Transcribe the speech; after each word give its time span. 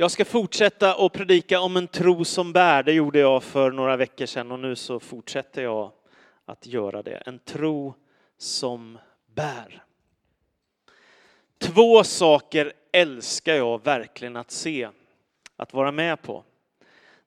Jag 0.00 0.10
ska 0.10 0.24
fortsätta 0.24 1.06
att 1.06 1.12
predika 1.12 1.60
om 1.60 1.76
en 1.76 1.88
tro 1.88 2.24
som 2.24 2.52
bär. 2.52 2.82
Det 2.82 2.92
gjorde 2.92 3.18
jag 3.18 3.42
för 3.42 3.70
några 3.70 3.96
veckor 3.96 4.26
sedan 4.26 4.52
och 4.52 4.60
nu 4.60 4.76
så 4.76 5.00
fortsätter 5.00 5.62
jag 5.62 5.92
att 6.44 6.66
göra 6.66 7.02
det. 7.02 7.22
En 7.26 7.38
tro 7.38 7.94
som 8.36 8.98
bär. 9.34 9.84
Två 11.58 12.04
saker 12.04 12.72
älskar 12.92 13.54
jag 13.54 13.84
verkligen 13.84 14.36
att 14.36 14.50
se, 14.50 14.88
att 15.56 15.72
vara 15.72 15.92
med 15.92 16.22
på. 16.22 16.44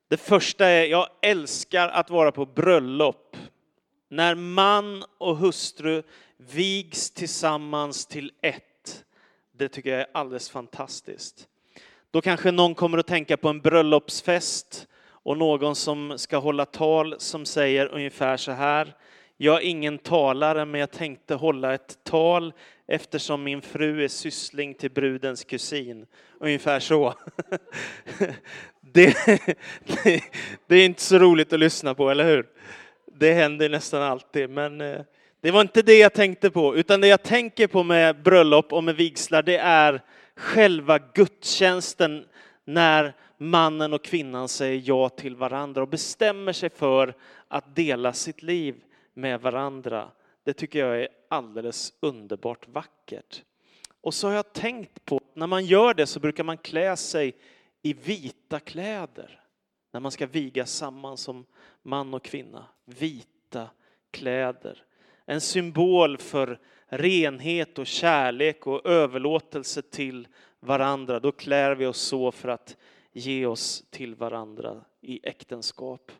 Det 0.07 0.17
första 0.17 0.67
är, 0.67 0.85
jag 0.85 1.07
älskar 1.21 1.89
att 1.89 2.09
vara 2.09 2.31
på 2.31 2.45
bröllop. 2.45 3.37
När 4.09 4.35
man 4.35 5.03
och 5.17 5.37
hustru 5.37 6.03
vigs 6.37 7.11
tillsammans 7.11 8.05
till 8.05 8.31
ett. 8.41 9.05
Det 9.51 9.69
tycker 9.69 9.89
jag 9.89 9.99
är 9.99 10.07
alldeles 10.13 10.49
fantastiskt. 10.49 11.47
Då 12.13 12.21
kanske 12.21 12.51
någon 12.51 12.75
kommer 12.75 12.97
att 12.97 13.07
tänka 13.07 13.37
på 13.37 13.49
en 13.49 13.61
bröllopsfest 13.61 14.87
och 15.09 15.37
någon 15.37 15.75
som 15.75 16.17
ska 16.17 16.37
hålla 16.37 16.65
tal 16.65 17.15
som 17.17 17.45
säger 17.45 17.87
ungefär 17.87 18.37
så 18.37 18.51
här. 18.51 18.93
Jag 19.37 19.55
är 19.55 19.65
ingen 19.65 19.97
talare, 19.97 20.65
men 20.65 20.79
jag 20.79 20.91
tänkte 20.91 21.35
hålla 21.35 21.73
ett 21.73 21.97
tal 22.03 22.53
eftersom 22.87 23.43
min 23.43 23.61
fru 23.61 24.03
är 24.03 24.07
syssling 24.07 24.73
till 24.73 24.91
brudens 24.91 25.43
kusin. 25.43 26.05
Ungefär 26.39 26.79
så. 26.79 27.13
Det, 28.93 29.15
det, 29.25 29.39
det, 30.67 30.75
är 30.75 30.85
inte 30.85 31.01
så 31.01 31.19
roligt 31.19 31.53
att 31.53 31.59
lyssna 31.59 31.95
på, 31.95 32.09
eller 32.09 32.25
hur? 32.25 32.45
Det 33.05 33.33
händer 33.33 33.69
nästan 33.69 34.01
alltid, 34.01 34.49
men 34.49 34.81
eh, 34.81 35.01
det 35.41 35.51
var 35.51 35.61
inte 35.61 35.81
det 35.81 35.97
jag 35.97 36.13
tänkte 36.13 36.49
på, 36.49 36.75
utan 36.75 37.01
det 37.01 37.07
jag 37.07 37.23
tänker 37.23 37.67
på 37.67 37.83
med 37.83 38.21
bröllop 38.21 38.73
och 38.73 38.83
med 38.83 38.95
vigslar, 38.95 39.43
det 39.43 39.57
är 39.57 40.01
själva 40.35 40.99
gudstjänsten 41.13 42.25
när 42.63 43.13
mannen 43.37 43.93
och 43.93 44.03
kvinnan 44.03 44.47
säger 44.49 44.81
ja 44.85 45.09
till 45.09 45.35
varandra 45.35 45.81
och 45.81 45.87
bestämmer 45.87 46.53
sig 46.53 46.69
för 46.69 47.15
att 47.47 47.75
dela 47.75 48.13
sitt 48.13 48.43
liv 48.43 48.83
med 49.13 49.41
varandra. 49.41 50.11
Det 50.43 50.53
tycker 50.53 50.79
jag 50.79 51.01
är 51.01 51.07
alldeles 51.29 51.93
underbart 51.99 52.67
vackert. 52.67 53.43
Och 54.01 54.13
så 54.13 54.27
har 54.27 54.35
jag 54.35 54.53
tänkt 54.53 55.05
på, 55.05 55.17
att 55.17 55.35
när 55.35 55.47
man 55.47 55.65
gör 55.65 55.93
det 55.93 56.05
så 56.05 56.19
brukar 56.19 56.43
man 56.43 56.57
klä 56.57 56.95
sig 56.95 57.35
i 57.81 57.93
vita 57.93 58.59
kläder. 58.59 59.39
När 59.91 59.99
man 59.99 60.11
ska 60.11 60.27
vigas 60.27 60.71
samman 60.71 61.17
som 61.17 61.45
man 61.81 62.13
och 62.13 62.23
kvinna. 62.23 62.65
Vita 62.85 63.69
kläder. 64.11 64.83
En 65.25 65.41
symbol 65.41 66.17
för 66.17 66.59
renhet 66.91 67.79
och 67.79 67.87
kärlek 67.87 68.67
och 68.67 68.85
överlåtelse 68.85 69.81
till 69.81 70.27
varandra. 70.59 71.19
Då 71.19 71.31
klär 71.31 71.75
vi 71.75 71.85
oss 71.85 72.01
så 72.01 72.31
för 72.31 72.49
att 72.49 72.77
ge 73.11 73.45
oss 73.45 73.83
till 73.89 74.15
varandra 74.15 74.81
i 75.01 75.19
äktenskap. 75.23 76.11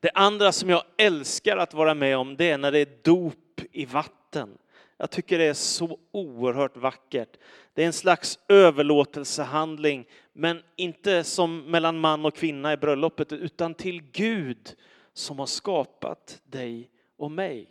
Det 0.00 0.10
andra 0.14 0.52
som 0.52 0.70
jag 0.70 0.82
älskar 0.96 1.56
att 1.56 1.74
vara 1.74 1.94
med 1.94 2.18
om 2.18 2.36
det 2.36 2.50
är 2.50 2.58
när 2.58 2.72
det 2.72 2.78
är 2.78 2.98
dop 3.02 3.60
i 3.72 3.84
vatten. 3.84 4.58
Jag 4.96 5.10
tycker 5.10 5.38
det 5.38 5.44
är 5.44 5.54
så 5.54 5.98
oerhört 6.12 6.76
vackert. 6.76 7.36
Det 7.74 7.82
är 7.82 7.86
en 7.86 7.92
slags 7.92 8.38
överlåtelsehandling, 8.48 10.06
men 10.32 10.62
inte 10.76 11.24
som 11.24 11.70
mellan 11.70 11.98
man 11.98 12.24
och 12.24 12.34
kvinna 12.34 12.72
i 12.72 12.76
bröllopet, 12.76 13.32
utan 13.32 13.74
till 13.74 14.02
Gud 14.02 14.76
som 15.12 15.38
har 15.38 15.46
skapat 15.46 16.42
dig 16.44 16.90
och 17.16 17.30
mig. 17.30 17.68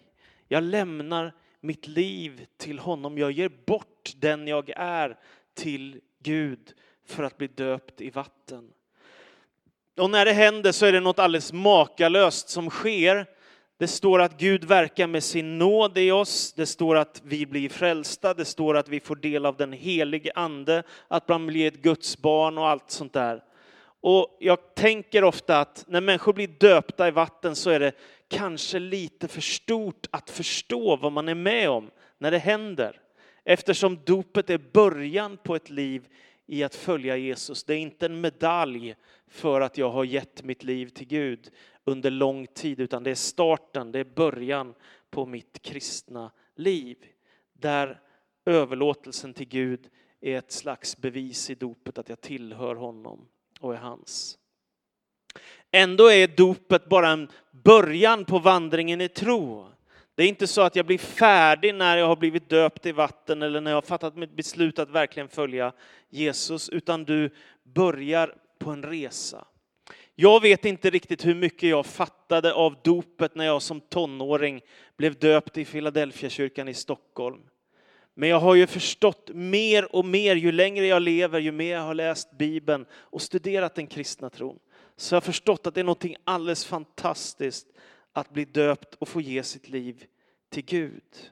Jag 0.47 0.63
lämnar 0.63 1.33
mitt 1.61 1.87
liv 1.87 2.45
till 2.57 2.79
honom. 2.79 3.17
Jag 3.17 3.31
ger 3.31 3.51
bort 3.65 4.13
den 4.15 4.47
jag 4.47 4.69
är 4.75 5.17
till 5.53 6.01
Gud 6.23 6.73
för 7.05 7.23
att 7.23 7.37
bli 7.37 7.47
döpt 7.47 8.01
i 8.01 8.09
vatten. 8.09 8.69
Och 9.97 10.09
när 10.09 10.25
det 10.25 10.33
händer 10.33 10.71
så 10.71 10.85
är 10.85 10.91
det 10.91 10.99
något 10.99 11.19
alldeles 11.19 11.53
makalöst 11.53 12.49
som 12.49 12.69
sker. 12.69 13.25
Det 13.77 13.87
står 13.87 14.21
att 14.21 14.39
Gud 14.39 14.63
verkar 14.63 15.07
med 15.07 15.23
sin 15.23 15.57
nåd 15.57 15.97
i 15.97 16.11
oss. 16.11 16.53
Det 16.53 16.65
står 16.65 16.95
att 16.95 17.21
vi 17.25 17.45
blir 17.45 17.69
frälsta. 17.69 18.33
Det 18.33 18.45
står 18.45 18.77
att 18.77 18.89
vi 18.89 18.99
får 18.99 19.15
del 19.15 19.45
av 19.45 19.57
den 19.57 19.73
helige 19.73 20.31
ande, 20.35 20.83
att 21.07 21.27
man 21.27 21.47
blir 21.47 21.67
ett 21.67 21.81
Guds 21.81 22.17
barn 22.17 22.57
och 22.57 22.67
allt 22.67 22.91
sånt 22.91 23.13
där. 23.13 23.43
Och 24.01 24.37
jag 24.39 24.75
tänker 24.75 25.23
ofta 25.23 25.59
att 25.59 25.85
när 25.87 26.01
människor 26.01 26.33
blir 26.33 26.47
döpta 26.47 27.07
i 27.07 27.11
vatten 27.11 27.55
så 27.55 27.69
är 27.69 27.79
det 27.79 27.91
kanske 28.29 28.79
lite 28.79 29.27
för 29.27 29.41
stort 29.41 30.07
att 30.11 30.29
förstå 30.29 30.95
vad 30.95 31.11
man 31.11 31.29
är 31.29 31.35
med 31.35 31.69
om 31.69 31.91
när 32.17 32.31
det 32.31 32.37
händer. 32.37 33.01
Eftersom 33.43 33.99
dopet 34.05 34.49
är 34.49 34.57
början 34.73 35.37
på 35.37 35.55
ett 35.55 35.69
liv 35.69 36.07
i 36.45 36.63
att 36.63 36.75
följa 36.75 37.17
Jesus. 37.17 37.63
Det 37.63 37.73
är 37.73 37.77
inte 37.77 38.05
en 38.05 38.21
medalj 38.21 38.95
för 39.27 39.61
att 39.61 39.77
jag 39.77 39.89
har 39.89 40.03
gett 40.03 40.43
mitt 40.43 40.63
liv 40.63 40.87
till 40.87 41.07
Gud 41.07 41.51
under 41.83 42.11
lång 42.11 42.47
tid, 42.47 42.79
utan 42.79 43.03
det 43.03 43.11
är 43.11 43.15
starten, 43.15 43.91
det 43.91 43.99
är 43.99 44.03
början 44.03 44.73
på 45.09 45.25
mitt 45.25 45.61
kristna 45.61 46.31
liv. 46.55 46.97
Där 47.53 48.01
överlåtelsen 48.45 49.33
till 49.33 49.47
Gud 49.47 49.89
är 50.21 50.37
ett 50.37 50.51
slags 50.51 50.97
bevis 50.97 51.49
i 51.49 51.55
dopet 51.55 51.97
att 51.97 52.09
jag 52.09 52.21
tillhör 52.21 52.75
honom 52.75 53.27
och 53.59 53.73
är 53.73 53.77
hans. 53.77 54.37
Ändå 55.71 56.11
är 56.11 56.27
dopet 56.27 56.89
bara 56.89 57.09
en 57.09 57.29
början 57.63 58.25
på 58.25 58.39
vandringen 58.39 59.01
i 59.01 59.09
tro. 59.09 59.67
Det 60.15 60.23
är 60.23 60.27
inte 60.27 60.47
så 60.47 60.61
att 60.61 60.75
jag 60.75 60.85
blir 60.85 60.97
färdig 60.97 61.75
när 61.75 61.97
jag 61.97 62.07
har 62.07 62.15
blivit 62.15 62.49
döpt 62.49 62.85
i 62.85 62.91
vatten 62.91 63.41
eller 63.41 63.61
när 63.61 63.71
jag 63.71 63.77
har 63.77 63.81
fattat 63.81 64.15
mitt 64.15 64.35
beslut 64.35 64.79
att 64.79 64.89
verkligen 64.89 65.29
följa 65.29 65.73
Jesus, 66.09 66.69
utan 66.69 67.03
du 67.03 67.29
börjar 67.63 68.35
på 68.59 68.71
en 68.71 68.83
resa. 68.83 69.45
Jag 70.15 70.41
vet 70.41 70.65
inte 70.65 70.89
riktigt 70.89 71.25
hur 71.25 71.35
mycket 71.35 71.69
jag 71.69 71.85
fattade 71.85 72.53
av 72.53 72.75
dopet 72.83 73.35
när 73.35 73.45
jag 73.45 73.61
som 73.61 73.81
tonåring 73.81 74.61
blev 74.97 75.19
döpt 75.19 75.57
i 75.57 75.65
Filadelfiakyrkan 75.65 76.67
i 76.67 76.73
Stockholm. 76.73 77.41
Men 78.13 78.29
jag 78.29 78.39
har 78.39 78.55
ju 78.55 78.67
förstått 78.67 79.29
mer 79.33 79.95
och 79.95 80.05
mer 80.05 80.35
ju 80.35 80.51
längre 80.51 80.85
jag 80.85 81.01
lever, 81.01 81.39
ju 81.39 81.51
mer 81.51 81.73
jag 81.73 81.81
har 81.81 81.93
läst 81.93 82.37
Bibeln 82.37 82.85
och 82.91 83.21
studerat 83.21 83.75
den 83.75 83.87
kristna 83.87 84.29
tron. 84.29 84.59
Så 84.99 85.15
jag 85.15 85.21
har 85.21 85.25
förstått 85.25 85.67
att 85.67 85.73
det 85.73 85.79
är 85.79 85.83
något 85.83 86.05
alldeles 86.23 86.65
fantastiskt 86.65 87.67
att 88.13 88.29
bli 88.29 88.45
döpt 88.45 88.95
och 88.95 89.07
få 89.07 89.21
ge 89.21 89.43
sitt 89.43 89.69
liv 89.69 90.05
till 90.49 90.65
Gud. 90.65 91.31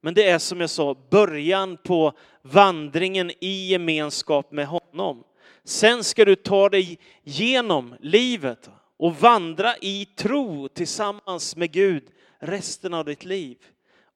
Men 0.00 0.14
det 0.14 0.28
är 0.28 0.38
som 0.38 0.60
jag 0.60 0.70
sa, 0.70 0.96
början 1.10 1.76
på 1.84 2.12
vandringen 2.42 3.30
i 3.40 3.66
gemenskap 3.66 4.52
med 4.52 4.66
honom. 4.66 5.24
Sen 5.64 6.04
ska 6.04 6.24
du 6.24 6.36
ta 6.36 6.68
dig 6.68 6.98
genom 7.22 7.94
livet 8.00 8.70
och 8.96 9.16
vandra 9.16 9.76
i 9.76 10.04
tro 10.04 10.68
tillsammans 10.68 11.56
med 11.56 11.72
Gud 11.72 12.04
resten 12.38 12.94
av 12.94 13.04
ditt 13.04 13.24
liv. 13.24 13.58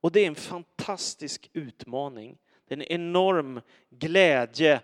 Och 0.01 0.13
det 0.13 0.21
är 0.21 0.27
en 0.27 0.35
fantastisk 0.35 1.51
utmaning. 1.53 2.37
Det 2.69 2.75
är 2.75 2.79
en 2.79 2.93
enorm 2.93 3.61
glädje 3.91 4.81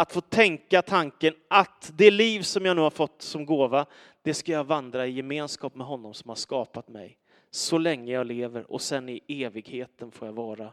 att 0.00 0.12
få 0.12 0.20
tänka 0.20 0.82
tanken 0.82 1.34
att 1.48 1.92
det 1.96 2.10
liv 2.10 2.42
som 2.42 2.64
jag 2.64 2.76
nu 2.76 2.82
har 2.82 2.90
fått 2.90 3.22
som 3.22 3.46
gåva, 3.46 3.86
det 4.22 4.34
ska 4.34 4.52
jag 4.52 4.64
vandra 4.64 5.06
i 5.06 5.10
gemenskap 5.10 5.74
med 5.74 5.86
honom 5.86 6.14
som 6.14 6.28
har 6.28 6.36
skapat 6.36 6.88
mig. 6.88 7.18
Så 7.50 7.78
länge 7.78 8.12
jag 8.12 8.26
lever 8.26 8.72
och 8.72 8.80
sen 8.80 9.08
i 9.08 9.22
evigheten 9.28 10.10
får 10.10 10.28
jag 10.28 10.32
vara 10.32 10.72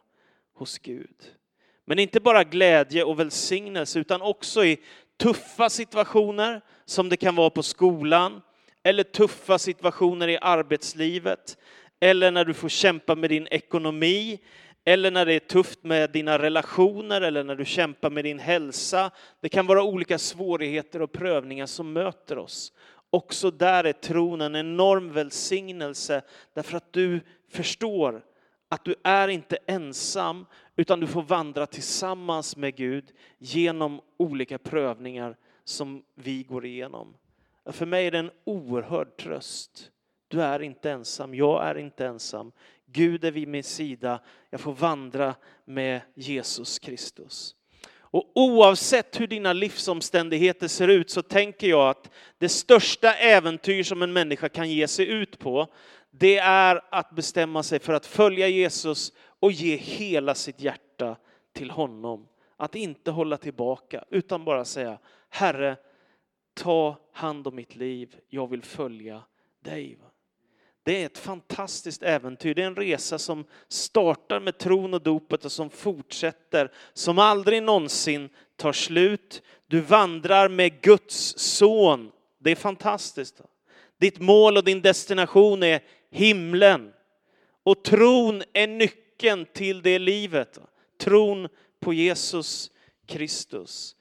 hos 0.53 0.79
Gud. 0.79 1.15
Men 1.85 1.99
inte 1.99 2.19
bara 2.19 2.43
glädje 2.43 3.03
och 3.03 3.19
välsignelse 3.19 3.99
utan 3.99 4.21
också 4.21 4.65
i 4.65 4.77
tuffa 5.17 5.69
situationer 5.69 6.61
som 6.85 7.09
det 7.09 7.17
kan 7.17 7.35
vara 7.35 7.49
på 7.49 7.63
skolan 7.63 8.41
eller 8.83 9.03
tuffa 9.03 9.59
situationer 9.59 10.27
i 10.27 10.37
arbetslivet 10.41 11.57
eller 11.99 12.31
när 12.31 12.45
du 12.45 12.53
får 12.53 12.69
kämpa 12.69 13.15
med 13.15 13.29
din 13.29 13.47
ekonomi 13.51 14.39
eller 14.87 15.11
när 15.11 15.25
det 15.25 15.33
är 15.33 15.39
tufft 15.39 15.83
med 15.83 16.11
dina 16.11 16.39
relationer 16.39 17.21
eller 17.21 17.43
när 17.43 17.55
du 17.55 17.65
kämpar 17.65 18.09
med 18.09 18.23
din 18.23 18.39
hälsa. 18.39 19.11
Det 19.41 19.49
kan 19.49 19.67
vara 19.67 19.83
olika 19.83 20.17
svårigheter 20.17 21.01
och 21.01 21.11
prövningar 21.11 21.65
som 21.65 21.93
möter 21.93 22.37
oss. 22.37 22.73
Också 23.09 23.51
där 23.51 23.83
är 23.83 23.93
tron 23.93 24.41
en 24.41 24.55
enorm 24.55 25.11
välsignelse 25.11 26.21
därför 26.53 26.77
att 26.77 26.93
du 26.93 27.19
förstår 27.49 28.21
att 28.69 28.85
du 28.85 28.95
är 29.03 29.27
inte 29.27 29.57
ensam 29.65 30.45
utan 30.75 30.99
du 30.99 31.07
får 31.07 31.21
vandra 31.21 31.65
tillsammans 31.65 32.57
med 32.57 32.75
Gud 32.75 33.11
genom 33.37 34.01
olika 34.17 34.57
prövningar 34.57 35.37
som 35.63 36.03
vi 36.15 36.43
går 36.43 36.65
igenom. 36.65 37.13
För 37.65 37.85
mig 37.85 38.07
är 38.07 38.11
det 38.11 38.19
en 38.19 38.31
oerhörd 38.45 39.17
tröst. 39.17 39.91
Du 40.27 40.41
är 40.41 40.61
inte 40.61 40.91
ensam, 40.91 41.35
jag 41.35 41.67
är 41.67 41.77
inte 41.77 42.05
ensam. 42.05 42.51
Gud 42.97 43.23
är 43.23 43.31
vid 43.31 43.47
min 43.47 43.63
sida. 43.63 44.19
Jag 44.49 44.61
får 44.61 44.73
vandra 44.73 45.35
med 45.65 46.01
Jesus 46.15 46.79
Kristus. 46.79 47.55
Och 47.99 48.31
oavsett 48.35 49.19
hur 49.19 49.27
dina 49.27 49.53
livsomständigheter 49.53 50.67
ser 50.67 50.87
ut 50.87 51.09
så 51.09 51.21
tänker 51.21 51.67
jag 51.67 51.89
att 51.89 52.11
det 52.37 52.49
största 52.49 53.13
äventyr 53.13 53.83
som 53.83 54.01
en 54.01 54.13
människa 54.13 54.49
kan 54.49 54.69
ge 54.69 54.87
sig 54.87 55.07
ut 55.07 55.39
på, 55.39 55.67
det 56.11 56.37
är 56.37 56.81
att 56.91 57.11
bestämma 57.15 57.63
sig 57.63 57.79
för 57.79 57.93
att 57.93 58.05
följa 58.05 58.47
Jesus 58.47 59.13
och 59.39 59.51
ge 59.51 59.75
hela 59.75 60.35
sitt 60.35 60.61
hjärta 60.61 61.15
till 61.53 61.71
honom. 61.71 62.27
Att 62.57 62.75
inte 62.75 63.11
hålla 63.11 63.37
tillbaka, 63.37 64.03
utan 64.09 64.45
bara 64.45 64.65
säga 64.65 64.99
Herre, 65.29 65.77
ta 66.53 66.97
hand 67.11 67.47
om 67.47 67.55
mitt 67.55 67.75
liv, 67.75 68.15
jag 68.29 68.49
vill 68.49 68.63
följa 68.63 69.23
dig. 69.63 69.97
Det 70.87 71.01
är 71.01 71.05
ett 71.05 71.17
fantastiskt 71.17 72.03
äventyr. 72.03 72.53
Det 72.53 72.63
är 72.63 72.67
en 72.67 72.75
resa 72.75 73.19
som 73.19 73.45
startar 73.67 74.39
med 74.39 74.57
tron 74.57 74.93
och 74.93 75.01
dopet 75.01 75.45
och 75.45 75.51
som 75.51 75.69
fortsätter, 75.69 76.71
som 76.93 77.19
aldrig 77.19 77.63
någonsin 77.63 78.29
tar 78.55 78.73
slut. 78.73 79.41
Du 79.67 79.81
vandrar 79.81 80.49
med 80.49 80.81
Guds 80.81 81.37
son. 81.37 82.11
Det 82.39 82.51
är 82.51 82.55
fantastiskt. 82.55 83.41
Ditt 83.99 84.19
mål 84.19 84.57
och 84.57 84.63
din 84.63 84.81
destination 84.81 85.63
är 85.63 85.83
himlen. 86.11 86.93
Och 87.63 87.83
tron 87.83 88.43
är 88.53 88.67
nyckeln 88.67 89.45
till 89.53 89.81
det 89.81 89.99
livet. 89.99 90.59
Tron 90.99 91.47
på 91.79 91.93
Jesus 91.93 92.71
Kristus. 93.07 93.95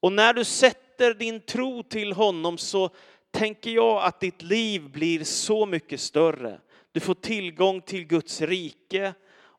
Och 0.00 0.12
när 0.12 0.34
du 0.34 0.44
sätter 0.44 1.14
din 1.14 1.40
tro 1.40 1.82
till 1.82 2.12
honom 2.12 2.58
så 2.58 2.90
tänker 3.34 3.70
jag 3.70 4.02
att 4.02 4.20
ditt 4.20 4.42
liv 4.42 4.90
blir 4.90 5.24
så 5.24 5.66
mycket 5.66 6.00
större. 6.00 6.60
Du 6.92 7.00
får 7.00 7.14
tillgång 7.14 7.80
till 7.80 8.06
Guds 8.06 8.40
rike 8.40 9.14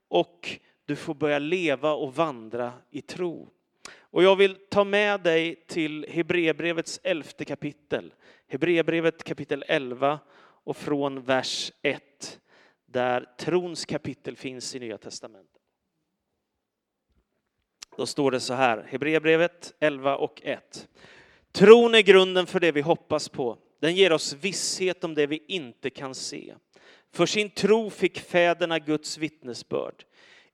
och 0.07 0.59
du 0.85 0.95
får 0.95 1.13
börja 1.13 1.39
leva 1.39 1.93
och 1.93 2.15
vandra 2.15 2.73
i 2.91 3.01
tro. 3.01 3.49
Och 3.99 4.23
jag 4.23 4.35
vill 4.35 4.57
ta 4.69 4.83
med 4.83 5.21
dig 5.21 5.65
till 5.67 6.05
Hebreerbrevets 6.09 6.99
elfte 7.03 7.45
kapitel. 7.45 8.13
Hebreerbrevet 8.47 9.23
kapitel 9.23 9.63
11 9.67 10.19
och 10.37 10.77
från 10.77 11.21
vers 11.21 11.71
1 11.81 12.39
där 12.85 13.25
trons 13.37 13.85
kapitel 13.85 14.37
finns 14.37 14.75
i 14.75 14.79
Nya 14.79 14.97
Testamentet. 14.97 15.61
Då 17.97 18.05
står 18.05 18.31
det 18.31 18.39
så 18.39 18.53
här, 18.53 18.83
Hebreerbrevet 18.89 19.73
11 19.79 20.17
och 20.17 20.41
1. 20.43 20.89
Tron 21.51 21.95
är 21.95 22.01
grunden 22.01 22.47
för 22.47 22.59
det 22.59 22.71
vi 22.71 22.81
hoppas 22.81 23.29
på. 23.29 23.57
Den 23.79 23.95
ger 23.95 24.11
oss 24.13 24.33
visshet 24.33 25.03
om 25.03 25.13
det 25.13 25.27
vi 25.27 25.43
inte 25.47 25.89
kan 25.89 26.15
se. 26.15 26.55
För 27.13 27.25
sin 27.25 27.49
tro 27.49 27.89
fick 27.89 28.19
fäderna 28.19 28.79
Guds 28.79 29.17
vittnesbörd. 29.17 30.03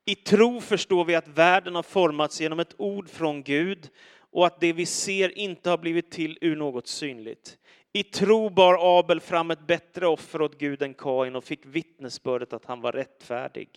I 0.05 0.15
tro 0.15 0.61
förstår 0.61 1.05
vi 1.05 1.15
att 1.15 1.27
världen 1.27 1.75
har 1.75 1.83
formats 1.83 2.41
genom 2.41 2.59
ett 2.59 2.75
ord 2.77 3.09
från 3.09 3.43
Gud 3.43 3.89
och 4.31 4.47
att 4.47 4.59
det 4.59 4.73
vi 4.73 4.85
ser 4.85 5.37
inte 5.37 5.69
har 5.69 5.77
blivit 5.77 6.11
till 6.11 6.37
ur 6.41 6.55
något 6.55 6.87
synligt. 6.87 7.57
I 7.93 8.03
tro 8.03 8.49
bar 8.49 8.99
Abel 8.99 9.19
fram 9.19 9.51
ett 9.51 9.67
bättre 9.67 10.07
offer 10.07 10.41
åt 10.41 10.59
Gud 10.59 10.81
än 10.81 10.93
Kain 10.93 11.35
och 11.35 11.43
fick 11.43 11.65
vittnesbördet 11.65 12.53
att 12.53 12.65
han 12.65 12.81
var 12.81 12.91
rättfärdig. 12.91 13.69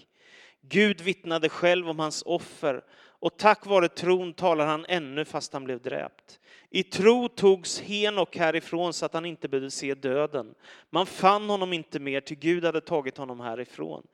Gud 0.69 1.01
vittnade 1.01 1.49
själv 1.49 1.89
om 1.89 1.99
hans 1.99 2.23
offer 2.27 2.85
och 3.25 3.37
tack 3.37 3.67
vare 3.67 3.89
tron 3.89 4.33
talar 4.33 4.67
han 4.67 4.87
ännu 4.89 5.25
fast 5.25 5.53
han 5.53 5.65
blev 5.65 5.83
dräpt. 5.83 6.41
I 6.71 6.83
tro 6.83 7.29
togs 7.29 7.81
Henok 7.81 8.37
härifrån 8.37 8.93
så 8.93 9.07
att 9.07 9.15
han 9.15 9.27
inte 9.27 9.49
behövde 9.49 9.71
se 9.71 9.95
döden. 9.95 10.55
Man 10.91 11.07
fann 11.07 11.51
honom 11.51 11.73
inte 11.73 11.99
mer, 11.99 12.21
till 12.21 12.39
Gud 12.39 12.65
hade 12.65 12.81
tagit 12.81 13.17
honom 13.17 13.41
härifrån. 13.41 14.07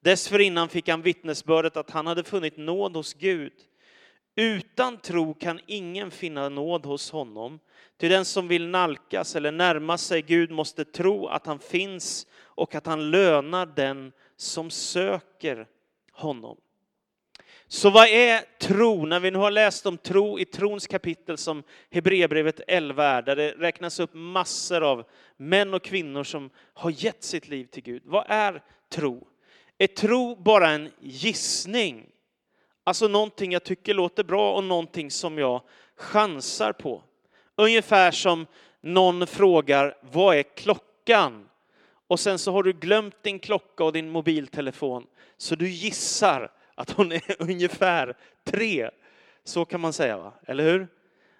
Dessförinnan 0.00 0.68
fick 0.68 0.88
han 0.88 1.02
vittnesbördet 1.02 1.76
att 1.76 1.90
han 1.90 2.06
hade 2.06 2.24
funnit 2.24 2.56
nåd 2.56 2.96
hos 2.96 3.14
Gud. 3.14 3.52
Utan 4.36 4.98
tro 4.98 5.34
kan 5.34 5.60
ingen 5.66 6.10
finna 6.10 6.48
nåd 6.48 6.86
hos 6.86 7.10
honom. 7.10 7.58
Till 7.96 8.10
den 8.10 8.24
som 8.24 8.48
vill 8.48 8.68
nalkas 8.68 9.36
eller 9.36 9.52
närma 9.52 9.98
sig 9.98 10.22
Gud 10.22 10.50
måste 10.50 10.84
tro 10.84 11.26
att 11.26 11.46
han 11.46 11.58
finns 11.58 12.26
och 12.42 12.74
att 12.74 12.86
han 12.86 13.10
lönar 13.10 13.66
den 13.66 14.12
som 14.36 14.70
söker 14.70 15.66
honom. 16.18 16.56
Så 17.66 17.90
vad 17.90 18.08
är 18.08 18.58
tro? 18.58 19.06
När 19.06 19.20
vi 19.20 19.30
nu 19.30 19.38
har 19.38 19.50
läst 19.50 19.86
om 19.86 19.98
tro 19.98 20.38
i 20.38 20.44
trons 20.44 20.86
kapitel 20.86 21.38
som 21.38 21.62
Hebreerbrevet 21.90 22.60
11 22.68 23.04
är, 23.04 23.22
där 23.22 23.36
det 23.36 23.50
räknas 23.50 24.00
upp 24.00 24.10
massor 24.14 24.82
av 24.82 25.04
män 25.36 25.74
och 25.74 25.82
kvinnor 25.82 26.24
som 26.24 26.50
har 26.74 26.90
gett 26.90 27.22
sitt 27.24 27.48
liv 27.48 27.64
till 27.64 27.82
Gud. 27.82 28.02
Vad 28.04 28.24
är 28.28 28.62
tro? 28.92 29.26
Är 29.78 29.86
tro 29.86 30.36
bara 30.36 30.70
en 30.70 30.90
gissning? 31.00 32.06
Alltså 32.84 33.08
någonting 33.08 33.52
jag 33.52 33.64
tycker 33.64 33.94
låter 33.94 34.24
bra 34.24 34.54
och 34.54 34.64
någonting 34.64 35.10
som 35.10 35.38
jag 35.38 35.62
chansar 35.96 36.72
på. 36.72 37.02
Ungefär 37.56 38.10
som 38.10 38.46
någon 38.80 39.26
frågar, 39.26 39.96
vad 40.00 40.36
är 40.36 40.42
klockan? 40.42 41.47
Och 42.08 42.20
sen 42.20 42.38
så 42.38 42.52
har 42.52 42.62
du 42.62 42.72
glömt 42.72 43.22
din 43.22 43.38
klocka 43.38 43.84
och 43.84 43.92
din 43.92 44.10
mobiltelefon, 44.10 45.06
så 45.36 45.54
du 45.54 45.68
gissar 45.68 46.50
att 46.74 46.90
hon 46.90 47.12
är 47.12 47.22
ungefär 47.38 48.16
tre. 48.44 48.90
Så 49.44 49.64
kan 49.64 49.80
man 49.80 49.92
säga, 49.92 50.18
va? 50.18 50.32
eller 50.46 50.64
hur? 50.64 50.88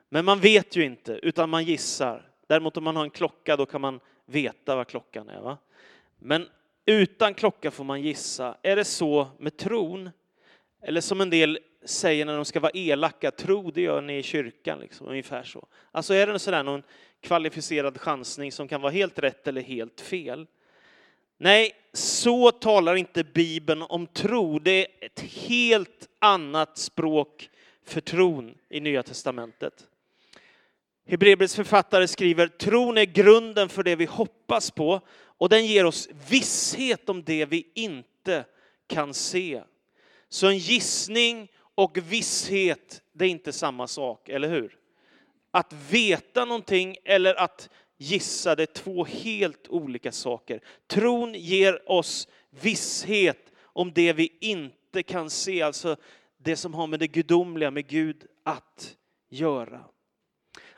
Men 0.08 0.24
man 0.24 0.40
vet 0.40 0.76
ju 0.76 0.84
inte, 0.84 1.12
utan 1.12 1.50
man 1.50 1.64
gissar. 1.64 2.30
Däremot 2.46 2.76
om 2.76 2.84
man 2.84 2.96
har 2.96 3.04
en 3.04 3.10
klocka, 3.10 3.56
då 3.56 3.66
kan 3.66 3.80
man 3.80 4.00
veta 4.26 4.76
vad 4.76 4.86
klockan 4.86 5.28
är. 5.28 5.40
Va? 5.40 5.58
Men 6.18 6.48
utan 6.86 7.34
klocka 7.34 7.70
får 7.70 7.84
man 7.84 8.02
gissa. 8.02 8.56
Är 8.62 8.76
det 8.76 8.84
så 8.84 9.28
med 9.38 9.56
tron? 9.56 10.10
Eller 10.82 11.00
som 11.00 11.20
en 11.20 11.30
del 11.30 11.58
säger 11.84 12.24
när 12.24 12.36
de 12.36 12.44
ska 12.44 12.60
vara 12.60 12.72
elaka, 12.74 13.30
tro 13.30 13.70
det 13.70 13.80
gör 13.80 14.00
ni 14.00 14.18
i 14.18 14.22
kyrkan, 14.22 14.78
liksom, 14.78 15.06
ungefär 15.06 15.42
så. 15.42 15.66
Alltså 15.90 16.14
är 16.14 16.26
det 16.26 16.38
sådär 16.38 16.62
någon 16.62 16.82
kvalificerad 17.20 18.00
chansning 18.00 18.52
som 18.52 18.68
kan 18.68 18.80
vara 18.80 18.92
helt 18.92 19.18
rätt 19.18 19.48
eller 19.48 19.62
helt 19.62 20.00
fel? 20.00 20.46
Nej, 21.40 21.72
så 21.92 22.50
talar 22.50 22.96
inte 22.96 23.24
Bibeln 23.24 23.82
om 23.82 24.06
tro. 24.06 24.58
Det 24.58 24.70
är 24.70 24.86
ett 25.00 25.20
helt 25.20 26.08
annat 26.18 26.78
språk 26.78 27.50
för 27.84 28.00
tron 28.00 28.54
i 28.68 28.80
Nya 28.80 29.02
Testamentet. 29.02 29.86
Hebreerbrevets 31.06 31.56
författare 31.56 32.08
skriver, 32.08 32.48
tron 32.48 32.98
är 32.98 33.04
grunden 33.04 33.68
för 33.68 33.82
det 33.82 33.96
vi 33.96 34.04
hoppas 34.04 34.70
på 34.70 35.00
och 35.10 35.48
den 35.48 35.66
ger 35.66 35.84
oss 35.84 36.08
visshet 36.28 37.08
om 37.08 37.24
det 37.24 37.44
vi 37.44 37.70
inte 37.74 38.44
kan 38.86 39.14
se. 39.14 39.62
Så 40.28 40.46
en 40.46 40.58
gissning 40.58 41.50
och 41.74 41.98
visshet, 41.98 43.02
det 43.12 43.24
är 43.24 43.28
inte 43.28 43.52
samma 43.52 43.86
sak, 43.86 44.28
eller 44.28 44.48
hur? 44.48 44.76
Att 45.50 45.72
veta 45.90 46.44
någonting 46.44 46.96
eller 47.04 47.34
att 47.34 47.70
gissade 47.98 48.66
två 48.66 49.04
helt 49.04 49.68
olika 49.68 50.12
saker. 50.12 50.60
Tron 50.86 51.34
ger 51.34 51.90
oss 51.90 52.28
visshet 52.50 53.52
om 53.62 53.92
det 53.92 54.12
vi 54.12 54.36
inte 54.40 55.02
kan 55.02 55.30
se, 55.30 55.62
alltså 55.62 55.96
det 56.38 56.56
som 56.56 56.74
har 56.74 56.86
med 56.86 57.00
det 57.00 57.06
gudomliga, 57.06 57.70
med 57.70 57.86
Gud 57.86 58.26
att 58.44 58.96
göra. 59.30 59.80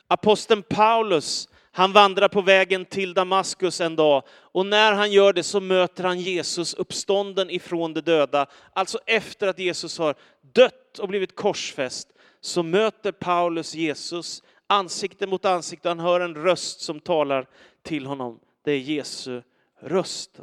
Aposteln 0.07 0.63
Paulus, 0.63 1.49
han 1.73 1.93
vandrar 1.93 2.29
på 2.29 2.41
vägen 2.41 2.85
till 2.85 3.15
Damaskus 3.15 3.81
en 3.81 3.97
dag 3.97 4.23
och 4.29 4.67
när 4.67 4.93
han 4.93 5.13
gör 5.13 5.33
det 5.33 5.43
så 5.43 5.61
möter 5.61 6.05
han 6.05 6.21
Jesus 6.21 6.75
uppstånden 6.75 7.51
ifrån 7.51 7.95
de 7.95 8.01
döda. 8.01 8.47
Alltså 8.73 8.99
efter 9.07 9.47
att 9.47 9.59
Jesus 9.59 9.99
har 9.99 10.15
dött 10.55 10.99
och 10.99 11.09
blivit 11.09 11.37
korsfäst 11.37 12.09
så 12.41 12.63
möter 12.63 13.13
Paulus 13.13 13.75
Jesus 13.75 14.43
ansikte 14.71 15.27
mot 15.27 15.45
ansikte. 15.45 15.89
Han 15.89 16.01
hör 16.01 16.21
en 16.21 16.35
röst 16.35 16.81
som 16.81 17.01
talar 17.01 17.47
till 17.83 18.07
honom. 18.07 18.41
Det 18.65 18.73
är 18.73 18.79
Jesu 18.79 19.43
röst. 19.81 20.41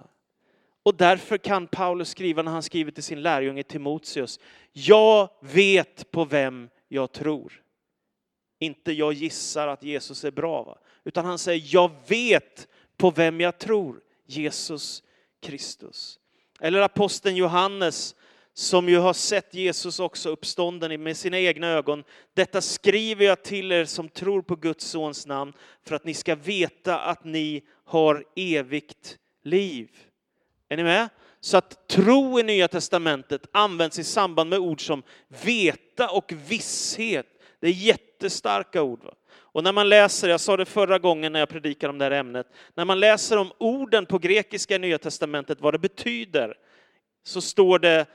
Och 0.84 0.96
därför 0.96 1.38
kan 1.38 1.67
Paulus 1.67 2.10
skriva 2.10 2.41
när 2.41 2.51
han 2.51 2.63
skriver 2.63 2.91
till 2.91 3.03
sin 3.03 3.22
lärjunge 3.22 3.63
Timoteus. 3.63 4.39
Jag 4.72 5.29
vet 5.39 6.12
på 6.12 6.25
vem 6.25 6.69
jag 6.88 7.12
tror. 7.12 7.63
Inte 8.60 8.91
jag 8.91 9.13
gissar 9.13 9.67
att 9.67 9.84
Jesus 9.84 10.24
är 10.24 10.31
bra, 10.31 10.63
va? 10.63 10.77
utan 11.03 11.25
han 11.25 11.38
säger 11.38 11.63
jag 11.74 11.91
vet 12.07 12.67
på 12.98 13.12
vem 13.12 13.41
jag 13.41 13.57
tror. 13.57 14.01
Jesus 14.25 15.03
Kristus. 15.41 16.19
Eller 16.60 16.81
aposteln 16.81 17.36
Johannes 17.36 18.15
som 18.57 18.89
ju 18.89 18.97
har 18.97 19.13
sett 19.13 19.53
Jesus 19.53 19.99
också 19.99 20.29
uppstånden 20.29 21.03
med 21.03 21.17
sina 21.17 21.39
egna 21.39 21.67
ögon. 21.67 22.03
Detta 22.33 22.61
skriver 22.61 23.25
jag 23.25 23.43
till 23.43 23.71
er 23.71 23.85
som 23.85 24.09
tror 24.09 24.41
på 24.41 24.55
Guds 24.55 24.85
sons 24.85 25.27
namn 25.27 25.53
för 25.87 25.95
att 25.95 26.05
ni 26.05 26.13
ska 26.13 26.35
veta 26.35 26.99
att 26.99 27.23
ni 27.23 27.63
har 27.85 28.25
evigt 28.35 29.17
liv. 29.43 29.89
Är 30.69 30.77
ni 30.77 30.83
med? 30.83 31.09
Så 31.39 31.57
att 31.57 31.87
tro 31.87 32.39
i 32.39 32.43
Nya 32.43 32.67
Testamentet 32.67 33.41
används 33.51 33.99
i 33.99 34.03
samband 34.03 34.49
med 34.49 34.59
ord 34.59 34.85
som 34.85 35.03
veta 35.43 36.09
och 36.09 36.33
visshet. 36.47 37.27
Det 37.59 37.67
är 37.67 37.71
jättestarka 37.71 38.81
ord. 38.81 39.03
Va? 39.03 39.13
Och 39.35 39.63
när 39.63 39.73
man 39.73 39.89
läser, 39.89 40.29
jag 40.29 40.39
sa 40.39 40.57
det 40.57 40.65
förra 40.65 40.99
gången 40.99 41.33
när 41.33 41.39
jag 41.39 41.49
predikade 41.49 41.89
om 41.89 41.97
det 41.97 42.05
här 42.05 42.11
ämnet, 42.11 42.47
när 42.75 42.85
man 42.85 42.99
läser 42.99 43.37
om 43.37 43.51
orden 43.57 44.05
på 44.05 44.19
grekiska 44.19 44.75
i 44.75 44.79
Nya 44.79 44.97
Testamentet, 44.97 45.61
vad 45.61 45.73
det 45.73 45.79
betyder, 45.79 46.57
så 47.23 47.41
står 47.41 47.79
det 47.79 48.05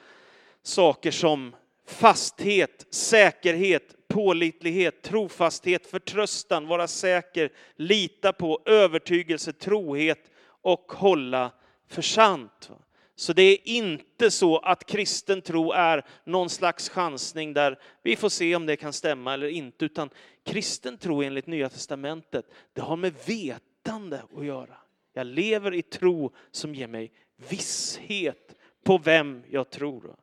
saker 0.63 1.11
som 1.11 1.57
fasthet, 1.87 2.87
säkerhet, 2.91 4.09
pålitlighet, 4.09 5.03
trofasthet, 5.03 5.87
förtröstan, 5.87 6.67
vara 6.67 6.89
säker, 6.89 7.53
lita 7.77 8.33
på, 8.33 8.63
övertygelse, 8.67 9.53
trohet 9.53 10.31
och 10.47 10.93
hålla 10.93 11.51
för 11.89 12.03
sant. 12.03 12.71
Så 13.15 13.33
det 13.33 13.43
är 13.43 13.59
inte 13.69 14.31
så 14.31 14.59
att 14.59 14.87
kristen 14.87 15.43
tro 15.43 15.73
är 15.73 16.07
någon 16.25 16.51
slags 16.51 16.89
chansning 16.89 17.53
där 17.53 17.79
vi 18.03 18.17
får 18.17 18.29
se 18.29 18.57
om 18.57 18.67
det 18.67 18.77
kan 18.77 18.93
stämma 18.93 19.35
eller 19.35 19.49
inte, 19.49 19.85
utan 19.85 20.11
kristen 20.45 20.99
tro 20.99 21.23
enligt 21.23 21.47
Nya 21.47 21.69
Testamentet, 21.69 22.47
det 22.73 22.81
har 22.81 22.97
med 22.97 23.15
vetande 23.27 24.23
att 24.37 24.45
göra. 24.45 24.77
Jag 25.13 25.27
lever 25.27 25.75
i 25.75 25.83
tro 25.83 26.33
som 26.51 26.75
ger 26.75 26.87
mig 26.87 27.13
visshet 27.49 28.55
på 28.85 28.99
vem 28.99 29.43
jag 29.49 29.71
tror. 29.71 30.17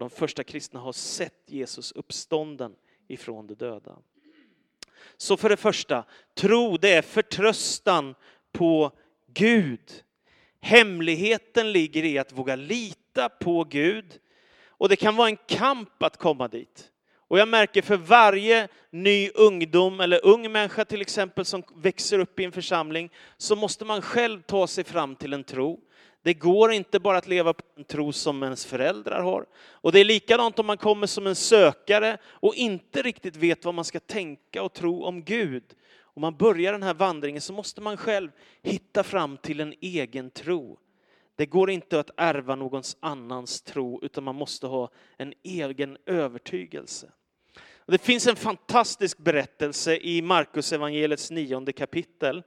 De 0.00 0.10
första 0.10 0.44
kristna 0.44 0.80
har 0.80 0.92
sett 0.92 1.42
Jesus 1.46 1.92
uppstånden 1.92 2.74
ifrån 3.08 3.46
de 3.46 3.54
döda. 3.54 3.98
Så 5.16 5.36
för 5.36 5.48
det 5.48 5.56
första, 5.56 6.04
tro 6.34 6.76
det 6.76 6.92
är 6.92 7.02
förtröstan 7.02 8.14
på 8.52 8.92
Gud. 9.26 10.04
Hemligheten 10.60 11.72
ligger 11.72 12.04
i 12.04 12.18
att 12.18 12.32
våga 12.32 12.56
lita 12.56 13.28
på 13.28 13.64
Gud. 13.64 14.18
Och 14.68 14.88
det 14.88 14.96
kan 14.96 15.16
vara 15.16 15.28
en 15.28 15.38
kamp 15.46 16.02
att 16.02 16.16
komma 16.16 16.48
dit. 16.48 16.90
Och 17.16 17.38
jag 17.38 17.48
märker 17.48 17.82
för 17.82 17.96
varje 17.96 18.68
ny 18.90 19.30
ungdom 19.34 20.00
eller 20.00 20.26
ung 20.26 20.52
människa 20.52 20.84
till 20.84 21.00
exempel 21.00 21.44
som 21.44 21.62
växer 21.76 22.18
upp 22.18 22.40
i 22.40 22.44
en 22.44 22.52
församling 22.52 23.10
så 23.36 23.56
måste 23.56 23.84
man 23.84 24.02
själv 24.02 24.42
ta 24.42 24.66
sig 24.66 24.84
fram 24.84 25.16
till 25.16 25.32
en 25.32 25.44
tro. 25.44 25.80
Det 26.22 26.34
går 26.34 26.72
inte 26.72 27.00
bara 27.00 27.18
att 27.18 27.26
leva 27.26 27.52
på 27.52 27.62
en 27.76 27.84
tro 27.84 28.12
som 28.12 28.42
ens 28.42 28.66
föräldrar 28.66 29.22
har. 29.22 29.46
Och 29.70 29.92
det 29.92 30.00
är 30.00 30.04
likadant 30.04 30.58
om 30.58 30.66
man 30.66 30.76
kommer 30.76 31.06
som 31.06 31.26
en 31.26 31.34
sökare 31.34 32.18
och 32.24 32.54
inte 32.54 33.02
riktigt 33.02 33.36
vet 33.36 33.64
vad 33.64 33.74
man 33.74 33.84
ska 33.84 34.00
tänka 34.00 34.62
och 34.62 34.72
tro 34.72 35.04
om 35.04 35.24
Gud. 35.24 35.64
Om 36.02 36.20
man 36.20 36.36
börjar 36.36 36.72
den 36.72 36.82
här 36.82 36.94
vandringen 36.94 37.40
så 37.40 37.52
måste 37.52 37.80
man 37.80 37.96
själv 37.96 38.30
hitta 38.62 39.02
fram 39.02 39.36
till 39.36 39.60
en 39.60 39.74
egen 39.80 40.30
tro. 40.30 40.78
Det 41.36 41.46
går 41.46 41.70
inte 41.70 42.00
att 42.00 42.10
ärva 42.16 42.54
någons 42.54 42.96
annans 43.00 43.62
tro 43.62 44.00
utan 44.02 44.24
man 44.24 44.34
måste 44.34 44.66
ha 44.66 44.90
en 45.16 45.34
egen 45.42 45.98
övertygelse. 46.06 47.10
Det 47.86 48.02
finns 48.02 48.26
en 48.26 48.36
fantastisk 48.36 49.18
berättelse 49.18 49.96
i 49.96 50.22
Markus 50.22 50.72
evangeliets 50.72 51.30
nionde 51.30 51.72
kapitel. 51.72 52.42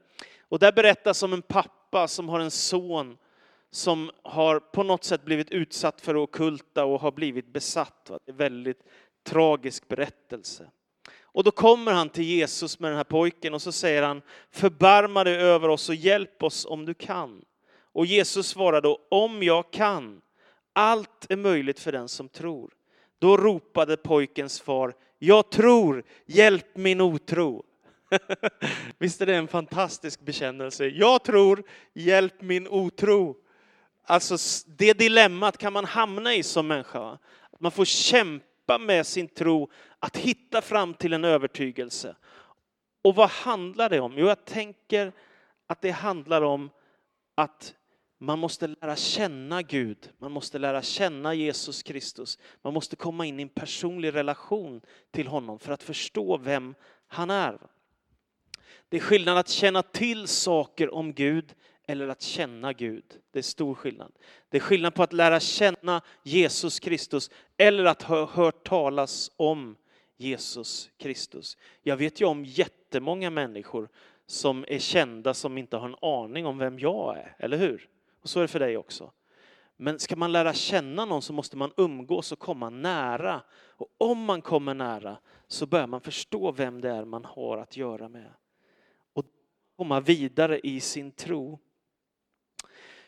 Och 0.50 0.60
där 0.60 0.72
berättas 0.72 1.24
om 1.24 1.34
en 1.34 1.42
pappa 1.42 2.08
som 2.08 2.30
har 2.30 2.40
en 2.40 2.52
son 2.52 3.18
som 3.76 4.12
har 4.22 4.60
på 4.60 4.84
något 4.84 5.04
sätt 5.04 5.26
blivit 5.26 5.52
utsatt 5.52 6.02
för 6.02 6.18
okulta 6.18 6.86
och 6.86 7.02
har 7.02 7.12
blivit 7.12 7.54
besatt. 7.54 8.06
Det 8.06 8.14
är 8.14 8.20
en 8.32 8.38
väldigt 8.38 8.84
tragisk 9.24 9.88
berättelse. 9.88 10.70
Och 11.22 11.44
då 11.44 11.52
kommer 11.52 11.92
han 11.92 12.10
till 12.10 12.24
Jesus 12.24 12.80
med 12.80 12.92
den 12.92 12.98
här 12.98 13.04
pojken 13.04 13.54
och 13.54 13.62
så 13.62 13.72
säger 13.72 14.04
han, 14.04 14.22
förbarma 14.52 15.24
dig 15.24 15.36
över 15.36 15.70
oss 15.70 15.90
och 15.90 15.96
hjälp 15.96 16.44
oss 16.44 16.66
om 16.66 16.86
du 16.86 16.94
kan. 16.94 17.42
Och 17.94 18.06
Jesus 18.06 18.48
svarar 18.48 18.82
då, 18.82 19.00
om 19.10 19.44
jag 19.44 19.72
kan. 19.72 20.22
Allt 20.74 21.26
är 21.32 21.38
möjligt 21.38 21.80
för 21.80 21.92
den 21.92 22.10
som 22.10 22.30
tror. 22.30 22.74
Då 23.20 23.38
ropade 23.38 23.98
pojkens 23.98 24.62
far, 24.62 24.96
jag 25.20 25.52
tror, 25.52 26.04
hjälp 26.26 26.78
min 26.78 27.02
otro. 27.02 27.66
Visst 28.98 29.22
är 29.22 29.26
det 29.26 29.36
en 29.36 29.48
fantastisk 29.48 30.22
bekännelse? 30.22 30.88
Jag 30.88 31.24
tror, 31.24 31.64
hjälp 31.94 32.42
min 32.42 32.68
otro. 32.68 33.43
Alltså 34.04 34.38
det 34.68 34.94
dilemmat 34.94 35.58
kan 35.58 35.74
man 35.74 35.86
hamna 35.86 36.36
i 36.36 36.44
som 36.44 36.68
människa. 36.68 37.18
Man 37.60 37.72
får 37.72 37.86
kämpa 37.86 38.78
med 38.78 39.08
sin 39.08 39.28
tro 39.28 39.72
att 40.00 40.18
hitta 40.18 40.62
fram 40.62 40.94
till 40.94 41.14
en 41.14 41.24
övertygelse. 41.24 42.16
Och 43.02 43.16
vad 43.16 43.30
handlar 43.30 43.90
det 43.90 44.00
om? 44.00 44.14
Jo, 44.18 44.28
jag 44.28 44.46
tänker 44.46 45.12
att 45.68 45.82
det 45.82 45.92
handlar 45.92 46.42
om 46.42 46.70
att 47.36 47.76
man 48.20 48.40
måste 48.40 48.68
lära 48.68 48.96
känna 48.96 49.62
Gud, 49.62 50.10
man 50.18 50.32
måste 50.32 50.60
lära 50.60 50.82
känna 50.82 51.34
Jesus 51.34 51.84
Kristus. 51.84 52.40
Man 52.62 52.74
måste 52.74 52.96
komma 52.96 53.26
in 53.26 53.40
i 53.40 53.44
en 53.44 53.50
personlig 53.50 54.14
relation 54.14 54.82
till 55.12 55.28
honom 55.28 55.60
för 55.60 55.74
att 55.74 55.84
förstå 55.84 56.38
vem 56.38 56.76
han 57.08 57.30
är. 57.30 57.60
Det 58.90 58.98
är 58.98 59.02
skillnad 59.02 59.38
att 59.38 59.50
känna 59.50 59.84
till 59.84 60.28
saker 60.28 60.94
om 60.94 61.14
Gud 61.14 61.54
eller 61.88 62.08
att 62.08 62.22
känna 62.22 62.74
Gud. 62.74 63.04
Det 63.32 63.40
är 63.40 63.44
stor 63.44 63.76
skillnad. 63.76 64.12
Det 64.50 64.58
är 64.58 64.62
skillnad 64.62 64.96
på 64.96 65.04
att 65.04 65.14
lära 65.14 65.40
känna 65.40 66.02
Jesus 66.24 66.80
Kristus 66.80 67.32
eller 67.58 67.86
att 67.86 68.02
ha 68.02 68.26
hört 68.26 68.68
talas 68.68 69.32
om 69.36 69.76
Jesus 70.18 70.90
Kristus. 70.98 71.58
Jag 71.82 71.98
vet 71.98 72.22
ju 72.22 72.26
om 72.26 72.46
jättemånga 72.46 73.30
människor 73.30 73.90
som 74.26 74.66
är 74.68 74.80
kända 74.80 75.34
som 75.34 75.58
inte 75.58 75.78
har 75.78 75.88
en 75.88 75.96
aning 76.02 76.46
om 76.46 76.58
vem 76.58 76.80
jag 76.80 77.18
är, 77.18 77.36
eller 77.40 77.58
hur? 77.58 77.90
Och 78.22 78.30
så 78.30 78.40
är 78.40 78.42
det 78.42 78.48
för 78.48 78.60
dig 78.60 78.78
också. 78.78 79.12
Men 79.78 80.00
ska 80.00 80.16
man 80.16 80.32
lära 80.32 80.54
känna 80.54 81.06
någon 81.06 81.22
så 81.22 81.34
måste 81.34 81.58
man 81.58 81.72
umgås 81.78 82.32
och 82.32 82.40
komma 82.40 82.70
nära. 82.70 83.42
Och 83.52 83.88
om 83.98 84.26
man 84.26 84.42
kommer 84.42 84.74
nära 84.74 85.18
så 85.48 85.66
börjar 85.66 85.88
man 85.88 86.02
förstå 86.02 86.52
vem 86.52 86.82
det 86.82 86.90
är 86.90 87.06
man 87.06 87.26
har 87.26 87.58
att 87.58 87.78
göra 87.78 88.10
med. 88.10 88.34
Och 89.14 89.26
komma 89.78 90.00
vidare 90.00 90.60
i 90.60 90.80
sin 90.80 91.12
tro. 91.12 91.60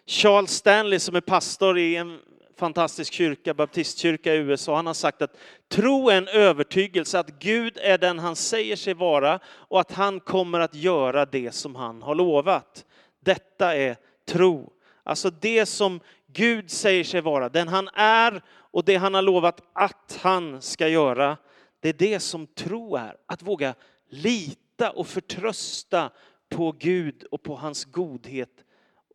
Charles 0.07 0.51
Stanley 0.51 0.99
som 0.99 1.15
är 1.15 1.21
pastor 1.21 1.77
i 1.77 1.95
en 1.95 2.19
fantastisk 2.57 3.13
kyrka, 3.13 3.53
baptistkyrka 3.53 4.33
i 4.33 4.37
USA, 4.37 4.75
han 4.75 4.87
har 4.87 4.93
sagt 4.93 5.21
att 5.21 5.37
tro 5.69 6.09
är 6.09 6.17
en 6.17 6.27
övertygelse 6.27 7.19
att 7.19 7.39
Gud 7.39 7.77
är 7.77 7.97
den 7.97 8.19
han 8.19 8.35
säger 8.35 8.75
sig 8.75 8.93
vara 8.93 9.39
och 9.45 9.79
att 9.79 9.91
han 9.91 10.19
kommer 10.19 10.59
att 10.59 10.75
göra 10.75 11.25
det 11.25 11.51
som 11.51 11.75
han 11.75 12.01
har 12.01 12.15
lovat. 12.15 12.85
Detta 13.19 13.75
är 13.75 13.97
tro. 14.27 14.73
Alltså 15.03 15.29
det 15.29 15.65
som 15.65 15.99
Gud 16.27 16.71
säger 16.71 17.03
sig 17.03 17.21
vara, 17.21 17.49
den 17.49 17.67
han 17.67 17.89
är 17.93 18.41
och 18.51 18.85
det 18.85 18.95
han 18.95 19.13
har 19.13 19.21
lovat 19.21 19.61
att 19.73 20.19
han 20.21 20.61
ska 20.61 20.87
göra. 20.87 21.37
Det 21.79 21.89
är 21.89 21.93
det 21.93 22.19
som 22.19 22.47
tro 22.47 22.95
är, 22.95 23.15
att 23.25 23.43
våga 23.43 23.75
lita 24.09 24.91
och 24.91 25.07
förtrösta 25.07 26.09
på 26.49 26.71
Gud 26.71 27.23
och 27.23 27.43
på 27.43 27.55
hans 27.55 27.85
godhet 27.85 28.64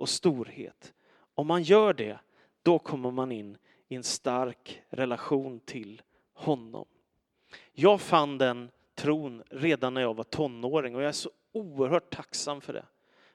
och 0.01 0.09
storhet. 0.09 0.93
Om 1.35 1.47
man 1.47 1.63
gör 1.63 1.93
det, 1.93 2.19
då 2.63 2.79
kommer 2.79 3.11
man 3.11 3.33
in 3.33 3.57
i 3.89 3.97
en 3.97 4.03
stark 4.03 4.83
relation 4.89 5.61
till 5.61 6.03
honom. 6.33 6.87
Jag 7.73 8.01
fann 8.01 8.39
den 8.39 8.71
tron 8.95 9.43
redan 9.51 9.95
när 9.95 10.01
jag 10.01 10.15
var 10.15 10.25
tonåring 10.25 10.97
och 10.97 11.03
jag 11.03 11.09
är 11.09 11.13
så 11.13 11.31
oerhört 11.53 12.15
tacksam 12.15 12.61
för 12.61 12.73
det. 12.73 12.85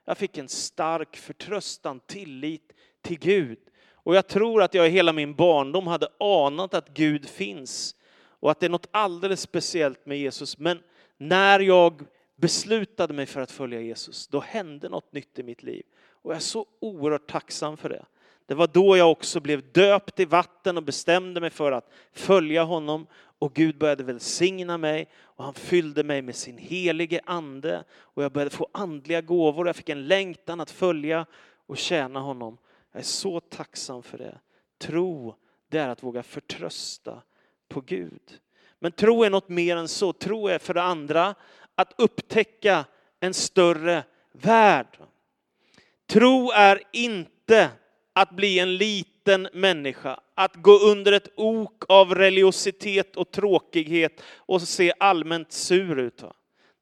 Jag 0.05 0.17
fick 0.17 0.37
en 0.37 0.49
stark 0.49 1.15
förtröstan, 1.15 1.99
tillit 1.99 2.73
till 3.01 3.19
Gud. 3.19 3.59
Och 3.91 4.15
jag 4.15 4.27
tror 4.27 4.63
att 4.63 4.73
jag 4.73 4.87
i 4.87 4.89
hela 4.89 5.13
min 5.13 5.35
barndom 5.35 5.87
hade 5.87 6.07
anat 6.19 6.73
att 6.73 6.89
Gud 6.89 7.29
finns 7.29 7.95
och 8.17 8.51
att 8.51 8.59
det 8.59 8.65
är 8.65 8.69
något 8.69 8.89
alldeles 8.91 9.41
speciellt 9.41 10.05
med 10.05 10.19
Jesus. 10.19 10.57
Men 10.57 10.79
när 11.17 11.59
jag 11.59 12.01
beslutade 12.35 13.13
mig 13.13 13.25
för 13.25 13.41
att 13.41 13.51
följa 13.51 13.81
Jesus, 13.81 14.27
då 14.27 14.39
hände 14.39 14.89
något 14.89 15.13
nytt 15.13 15.39
i 15.39 15.43
mitt 15.43 15.63
liv. 15.63 15.83
Och 16.25 16.31
jag 16.31 16.35
är 16.35 16.41
så 16.41 16.65
oerhört 16.79 17.27
tacksam 17.27 17.77
för 17.77 17.89
det. 17.89 18.05
Det 18.45 18.53
var 18.53 18.67
då 18.67 18.97
jag 18.97 19.11
också 19.11 19.39
blev 19.39 19.71
döpt 19.71 20.19
i 20.19 20.25
vatten 20.25 20.77
och 20.77 20.83
bestämde 20.83 21.41
mig 21.41 21.49
för 21.49 21.71
att 21.71 21.89
följa 22.13 22.63
honom. 22.63 23.07
Och 23.39 23.53
Gud 23.53 23.77
började 23.77 24.03
välsigna 24.03 24.77
mig 24.77 25.09
och 25.17 25.43
han 25.43 25.53
fyllde 25.53 26.03
mig 26.03 26.21
med 26.21 26.35
sin 26.35 26.57
helige 26.57 27.21
ande. 27.25 27.83
Och 27.93 28.23
jag 28.23 28.31
började 28.31 28.49
få 28.49 28.67
andliga 28.71 29.21
gåvor. 29.21 29.67
Jag 29.67 29.75
fick 29.75 29.89
en 29.89 30.07
längtan 30.07 30.59
att 30.59 30.71
följa 30.71 31.25
och 31.65 31.77
tjäna 31.77 32.19
honom. 32.19 32.57
Jag 32.91 32.99
är 32.99 33.03
så 33.03 33.39
tacksam 33.39 34.03
för 34.03 34.17
det. 34.17 34.37
Tro, 34.77 35.35
det 35.69 35.77
är 35.77 35.89
att 35.89 36.03
våga 36.03 36.23
förtrösta 36.23 37.21
på 37.69 37.81
Gud. 37.81 38.39
Men 38.79 38.91
tro 38.91 39.23
är 39.23 39.29
något 39.29 39.49
mer 39.49 39.77
än 39.77 39.87
så. 39.87 40.13
Tro 40.13 40.47
är 40.47 40.59
för 40.59 40.73
det 40.73 40.83
andra 40.83 41.35
att 41.75 41.93
upptäcka 41.97 42.85
en 43.19 43.33
större 43.33 44.03
värld. 44.31 44.97
Tro 46.07 46.51
är 46.51 46.81
inte 46.93 47.69
att 48.13 48.31
bli 48.31 48.59
en 48.59 48.77
liten 48.77 49.47
människa, 49.53 50.19
att 50.35 50.55
gå 50.55 50.79
under 50.79 51.11
ett 51.11 51.29
ok 51.35 51.85
av 51.87 52.15
religiositet 52.15 53.15
och 53.15 53.31
tråkighet 53.31 54.23
och 54.35 54.61
se 54.61 54.93
allmänt 54.99 55.51
sur 55.51 55.99
ut. 55.99 56.23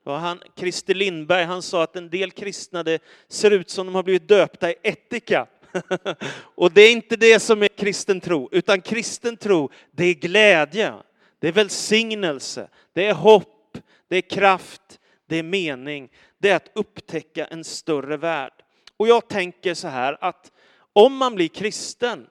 Va? 0.05 0.17
Han, 0.17 0.39
Christer 0.55 0.93
Lindberg 0.93 1.43
han 1.43 1.61
sa 1.61 1.83
att 1.83 1.95
en 1.95 2.09
del 2.09 2.31
kristna 2.31 2.83
det 2.83 3.03
ser 3.27 3.51
ut 3.51 3.69
som 3.69 3.85
de 3.85 3.95
har 3.95 4.03
blivit 4.03 4.27
döpta 4.27 4.71
i 4.71 4.75
ättika. 4.83 5.47
och 6.55 6.71
det 6.71 6.81
är 6.81 6.91
inte 6.91 7.15
det 7.15 7.39
som 7.39 7.63
är 7.63 7.67
kristen 7.67 8.21
tro, 8.21 8.49
utan 8.51 8.81
kristen 8.81 9.37
tro 9.37 9.69
det 9.91 10.05
är 10.05 10.13
glädje, 10.13 10.93
det 11.39 11.47
är 11.47 11.51
välsignelse, 11.51 12.67
det 12.93 13.05
är 13.05 13.13
hopp, 13.13 13.77
det 14.07 14.17
är 14.17 14.21
kraft, 14.21 14.99
det 15.27 15.37
är 15.37 15.43
mening, 15.43 16.09
det 16.37 16.49
är 16.49 16.55
att 16.55 16.71
upptäcka 16.75 17.45
en 17.45 17.63
större 17.63 18.17
värld. 18.17 18.62
Och 18.97 19.07
jag 19.07 19.29
tänker 19.29 19.73
så 19.73 19.87
här 19.87 20.17
att 20.21 20.51
om 20.93 21.17
man 21.17 21.35
blir 21.35 21.47
kristen, 21.47 22.27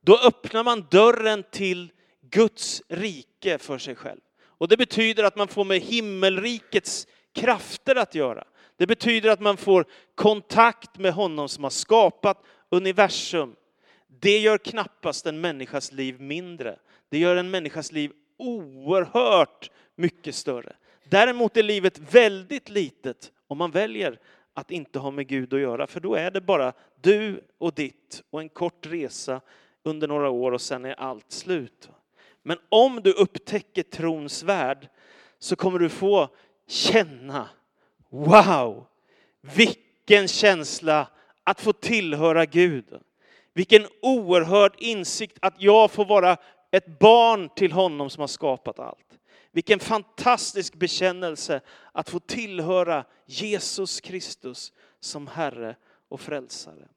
då 0.00 0.18
öppnar 0.18 0.64
man 0.64 0.86
dörren 0.90 1.44
till 1.50 1.92
Guds 2.30 2.82
rike 2.88 3.58
för 3.58 3.78
sig 3.78 3.94
själv. 3.94 4.20
Och 4.44 4.68
det 4.68 4.76
betyder 4.76 5.24
att 5.24 5.36
man 5.36 5.48
får 5.48 5.64
med 5.64 5.80
himmelrikets 5.80 7.06
krafter 7.34 7.96
att 7.96 8.14
göra. 8.14 8.44
Det 8.76 8.86
betyder 8.86 9.30
att 9.30 9.40
man 9.40 9.56
får 9.56 9.84
kontakt 10.14 10.98
med 10.98 11.12
honom 11.12 11.48
som 11.48 11.64
har 11.64 11.70
skapat 11.70 12.42
universum. 12.70 13.56
det 14.20 14.38
gör 14.38 14.58
knappast 14.58 15.26
en 15.26 15.40
människas 15.40 15.92
liv 15.92 16.20
mindre. 16.20 16.78
Det 17.08 17.18
gör 17.18 17.36
en 17.36 17.50
människas 17.50 17.92
liv 17.92 18.12
oerhört 18.38 19.70
mycket 19.96 20.34
större. 20.34 20.76
Däremot 21.04 21.56
är 21.56 21.62
livet 21.62 21.98
väldigt 21.98 22.68
litet 22.68 23.32
om 23.46 23.58
man 23.58 23.70
väljer 23.70 24.18
att 24.54 24.70
inte 24.70 24.98
ha 24.98 25.10
med 25.10 25.26
Gud 25.26 25.54
att 25.54 25.60
göra, 25.60 25.86
för 25.86 26.00
då 26.00 26.14
är 26.14 26.30
det 26.30 26.40
bara 26.40 26.72
du 27.00 27.44
och 27.58 27.74
ditt 27.74 28.22
och 28.30 28.40
en 28.40 28.48
kort 28.48 28.86
resa 28.86 29.40
under 29.82 30.08
några 30.08 30.30
år 30.30 30.52
och 30.52 30.60
sen 30.60 30.84
är 30.84 31.00
allt 31.00 31.32
slut. 31.32 31.90
Men 32.42 32.58
om 32.68 33.00
du 33.02 33.12
upptäcker 33.12 33.82
trons 33.82 34.42
värld 34.42 34.88
så 35.38 35.56
kommer 35.56 35.78
du 35.78 35.88
få 35.88 36.28
känna, 36.66 37.48
wow, 38.08 38.86
vilken 39.40 40.28
känsla 40.28 41.08
att 41.44 41.60
få 41.60 41.72
tillhöra 41.72 42.46
Gud. 42.46 42.84
Vilken 43.52 43.86
oerhörd 44.02 44.74
insikt 44.78 45.38
att 45.40 45.54
jag 45.58 45.90
får 45.90 46.04
vara 46.04 46.36
ett 46.70 46.98
barn 46.98 47.48
till 47.56 47.72
honom 47.72 48.10
som 48.10 48.20
har 48.20 48.28
skapat 48.28 48.78
allt. 48.78 49.13
Vilken 49.54 49.80
fantastisk 49.80 50.74
bekännelse 50.74 51.60
att 51.92 52.10
få 52.10 52.18
tillhöra 52.18 53.04
Jesus 53.26 54.00
Kristus 54.00 54.72
som 55.00 55.26
Herre 55.26 55.76
och 56.08 56.20
Frälsare. 56.20 56.88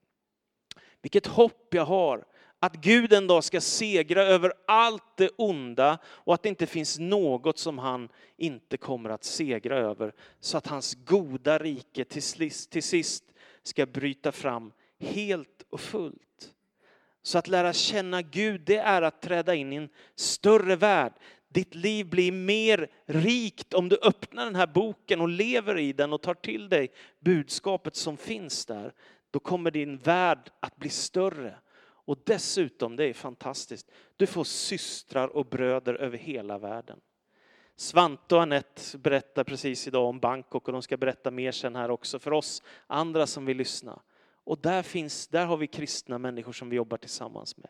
Vilket 1.02 1.28
hopp 1.28 1.74
jag 1.74 1.86
har 1.86 2.26
att 2.60 2.76
Gud 2.76 3.14
en 3.14 3.28
dag 3.28 3.44
ska 3.44 3.62
segra 3.62 4.24
över 4.24 4.54
allt 4.68 5.18
det 5.18 5.30
onda 5.36 5.98
och 6.06 6.34
att 6.34 6.44
det 6.44 6.50
inte 6.50 6.66
finns 6.66 7.00
något 7.00 7.58
som 7.58 7.78
han 7.78 8.10
inte 8.38 8.78
kommer 8.78 9.10
att 9.10 9.24
segra 9.24 9.78
över. 9.78 10.14
Så 10.40 10.58
att 10.58 10.68
hans 10.68 10.94
goda 10.94 11.58
rike 11.58 12.06
till 12.06 12.24
sist, 12.24 13.24
ska 13.64 13.86
bryta 13.86 14.32
fram 14.32 14.72
helt 15.00 15.64
och 15.70 15.80
fullt. 15.80 16.54
Så 17.22 17.38
att 17.38 17.48
lära 17.48 17.74
känna 17.74 18.22
Gud, 18.22 18.62
det 18.66 18.78
är 18.78 19.02
att 19.02 19.22
träda 19.22 19.56
in 19.56 19.74
i 19.74 19.76
en 19.76 19.90
större 20.16 20.76
värld. 20.76 21.14
Ditt 21.48 21.76
liv 21.76 22.10
blir 22.10 22.32
mer 22.32 22.92
rikt 23.06 23.74
om 23.74 23.90
du 23.90 23.98
öppnar 24.02 24.46
den 24.46 24.56
här 24.56 24.68
boken 24.68 25.22
och 25.22 25.30
lever 25.30 25.78
i 25.78 25.94
den 25.94 26.14
och 26.14 26.22
tar 26.22 26.34
till 26.34 26.70
dig 26.70 26.92
budskapet 27.20 27.96
som 27.96 28.18
finns 28.18 28.66
där. 28.66 28.94
Då 29.32 29.40
kommer 29.40 29.72
din 29.72 29.98
värld 29.98 30.52
att 30.60 30.78
bli 30.78 30.90
större. 30.90 31.56
Och 32.08 32.18
dessutom, 32.26 32.96
det 32.96 33.06
är 33.06 33.14
fantastiskt, 33.14 33.92
du 34.18 34.28
får 34.28 34.44
systrar 34.44 35.28
och 35.28 35.46
bröder 35.46 35.94
över 35.94 36.18
hela 36.18 36.58
världen. 36.58 37.00
Svante 37.76 38.36
och 38.36 38.42
Anette 38.42 38.98
berättar 38.98 39.44
precis 39.44 39.88
idag 39.88 40.10
om 40.10 40.20
Bangkok 40.20 40.68
och 40.68 40.74
de 40.74 40.82
ska 40.82 40.98
berätta 40.98 41.32
mer 41.32 41.52
sen 41.52 41.76
här 41.76 41.92
också 41.92 42.20
för 42.20 42.34
oss 42.34 42.64
andra 42.88 43.28
som 43.28 43.46
vill 43.46 43.58
lyssna. 43.58 44.02
Och 44.44 44.60
där, 44.62 44.84
finns, 44.84 45.28
där 45.28 45.46
har 45.46 45.58
vi 45.58 45.68
kristna 45.68 46.18
människor 46.18 46.52
som 46.52 46.70
vi 46.70 46.76
jobbar 46.76 46.98
tillsammans 46.98 47.58
med. 47.58 47.70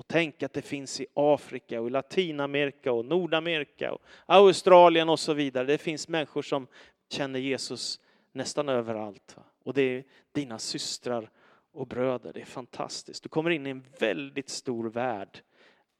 Och 0.00 0.08
tänk 0.08 0.42
att 0.42 0.52
det 0.52 0.62
finns 0.62 1.00
i 1.00 1.06
Afrika 1.14 1.80
och 1.80 1.86
i 1.86 1.90
Latinamerika 1.90 2.92
och 2.92 3.04
Nordamerika 3.04 3.92
och 3.92 4.00
Australien 4.26 5.08
och 5.08 5.20
så 5.20 5.34
vidare. 5.34 5.66
Det 5.66 5.78
finns 5.78 6.08
människor 6.08 6.42
som 6.42 6.66
känner 7.08 7.38
Jesus 7.38 8.00
nästan 8.32 8.68
överallt. 8.68 9.36
Och 9.64 9.74
det 9.74 9.82
är 9.82 10.04
dina 10.32 10.58
systrar 10.58 11.30
och 11.72 11.86
bröder. 11.86 12.32
Det 12.32 12.40
är 12.40 12.44
fantastiskt. 12.44 13.22
Du 13.22 13.28
kommer 13.28 13.50
in 13.50 13.66
i 13.66 13.70
en 13.70 13.84
väldigt 13.98 14.48
stor 14.48 14.90
värld. 14.90 15.40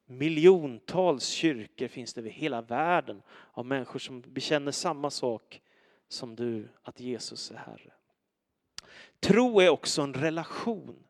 Miljontals 0.07 1.29
kyrkor 1.29 1.89
finns 1.89 2.15
det 2.15 2.21
över 2.21 2.31
hela 2.31 2.63
världen 2.63 3.23
av 3.53 3.67
människor 3.67 3.99
som 3.99 4.21
bekänner 4.21 4.73
samma 4.73 5.11
sak 5.11 5.61
som 6.09 6.37
du, 6.37 6.69
att 6.83 7.01
Jesus 7.01 7.51
är 7.51 7.57
Herre. 7.57 7.93
Tro 9.21 9.61
är 9.61 9.69
också 9.69 10.03
en 10.03 10.15
relation. 10.15 11.05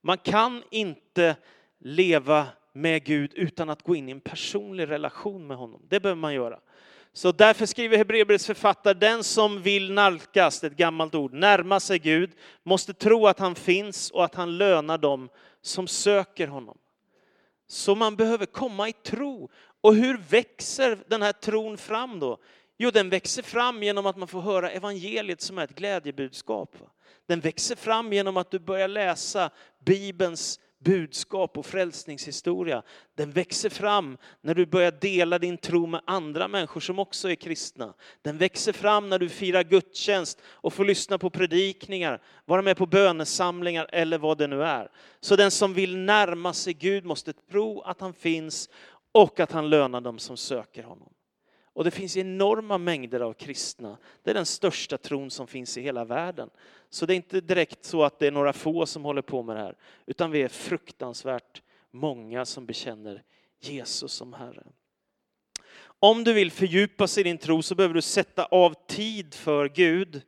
Man 0.00 0.18
kan 0.18 0.62
inte 0.70 1.36
leva 1.78 2.46
med 2.72 3.04
Gud 3.04 3.32
utan 3.34 3.70
att 3.70 3.82
gå 3.82 3.96
in 3.96 4.08
i 4.08 4.12
en 4.12 4.20
personlig 4.20 4.88
relation 4.88 5.46
med 5.46 5.56
honom. 5.56 5.82
Det 5.88 6.00
behöver 6.00 6.20
man 6.20 6.34
göra. 6.34 6.60
Så 7.12 7.32
därför 7.32 7.66
skriver 7.66 7.96
Hebreerbrevets 7.96 8.46
författare, 8.46 8.94
den 8.94 9.24
som 9.24 9.62
vill 9.62 9.92
nalkas, 9.92 10.64
ett 10.64 10.76
gammalt 10.76 11.14
ord, 11.14 11.32
närma 11.32 11.80
sig 11.80 11.98
Gud, 11.98 12.30
måste 12.62 12.94
tro 12.94 13.26
att 13.26 13.38
han 13.38 13.54
finns 13.54 14.10
och 14.10 14.24
att 14.24 14.34
han 14.34 14.58
lönar 14.58 14.98
dem 14.98 15.28
som 15.62 15.86
söker 15.88 16.48
honom. 16.48 16.78
Så 17.66 17.94
man 17.94 18.16
behöver 18.16 18.46
komma 18.46 18.88
i 18.88 18.92
tro. 18.92 19.50
Och 19.80 19.94
hur 19.94 20.18
växer 20.30 20.98
den 21.06 21.22
här 21.22 21.32
tron 21.32 21.78
fram 21.78 22.20
då? 22.20 22.38
Jo, 22.78 22.90
den 22.90 23.10
växer 23.10 23.42
fram 23.42 23.82
genom 23.82 24.06
att 24.06 24.16
man 24.16 24.28
får 24.28 24.40
höra 24.40 24.70
evangeliet 24.70 25.40
som 25.40 25.58
är 25.58 25.64
ett 25.64 25.74
glädjebudskap. 25.74 26.76
Den 27.26 27.40
växer 27.40 27.76
fram 27.76 28.12
genom 28.12 28.36
att 28.36 28.50
du 28.50 28.58
börjar 28.58 28.88
läsa 28.88 29.50
Bibelns 29.84 30.60
budskap 30.78 31.58
och 31.58 31.66
frälsningshistoria. 31.66 32.82
Den 33.14 33.30
växer 33.30 33.70
fram 33.70 34.18
när 34.40 34.54
du 34.54 34.66
börjar 34.66 34.90
dela 34.90 35.38
din 35.38 35.56
tro 35.56 35.86
med 35.86 36.00
andra 36.06 36.48
människor 36.48 36.80
som 36.80 36.98
också 36.98 37.30
är 37.30 37.34
kristna. 37.34 37.94
Den 38.22 38.38
växer 38.38 38.72
fram 38.72 39.08
när 39.08 39.18
du 39.18 39.28
firar 39.28 39.62
gudstjänst 39.62 40.42
och 40.44 40.72
får 40.72 40.84
lyssna 40.84 41.18
på 41.18 41.30
predikningar, 41.30 42.22
vara 42.44 42.62
med 42.62 42.76
på 42.76 42.86
bönesamlingar 42.86 43.88
eller 43.92 44.18
vad 44.18 44.38
det 44.38 44.46
nu 44.46 44.62
är. 44.62 44.90
Så 45.20 45.36
den 45.36 45.50
som 45.50 45.74
vill 45.74 45.96
närma 45.96 46.52
sig 46.52 46.74
Gud 46.74 47.04
måste 47.04 47.32
tro 47.32 47.80
att 47.80 48.00
han 48.00 48.14
finns 48.14 48.68
och 49.12 49.40
att 49.40 49.52
han 49.52 49.70
lönar 49.70 50.00
dem 50.00 50.18
som 50.18 50.36
söker 50.36 50.82
honom. 50.82 51.12
Och 51.78 51.84
det 51.84 51.90
finns 51.90 52.16
enorma 52.16 52.78
mängder 52.78 53.20
av 53.20 53.32
kristna. 53.32 53.98
Det 54.22 54.30
är 54.30 54.34
den 54.34 54.46
största 54.46 54.98
tron 54.98 55.30
som 55.30 55.46
finns 55.46 55.78
i 55.78 55.82
hela 55.82 56.04
världen. 56.04 56.50
Så 56.90 57.06
det 57.06 57.14
är 57.14 57.16
inte 57.16 57.40
direkt 57.40 57.84
så 57.84 58.02
att 58.02 58.18
det 58.18 58.26
är 58.26 58.30
några 58.30 58.52
få 58.52 58.86
som 58.86 59.04
håller 59.04 59.22
på 59.22 59.42
med 59.42 59.56
det 59.56 59.62
här, 59.62 59.76
utan 60.06 60.30
vi 60.30 60.42
är 60.42 60.48
fruktansvärt 60.48 61.62
många 61.90 62.44
som 62.44 62.66
bekänner 62.66 63.22
Jesus 63.60 64.12
som 64.12 64.32
Herre. 64.32 64.62
Om 65.80 66.24
du 66.24 66.32
vill 66.32 66.50
fördjupa 66.50 67.06
sig 67.06 67.20
i 67.20 67.24
din 67.24 67.38
tro 67.38 67.62
så 67.62 67.74
behöver 67.74 67.94
du 67.94 68.02
sätta 68.02 68.44
av 68.44 68.74
tid 68.86 69.34
för 69.34 69.68
Gud. 69.68 70.22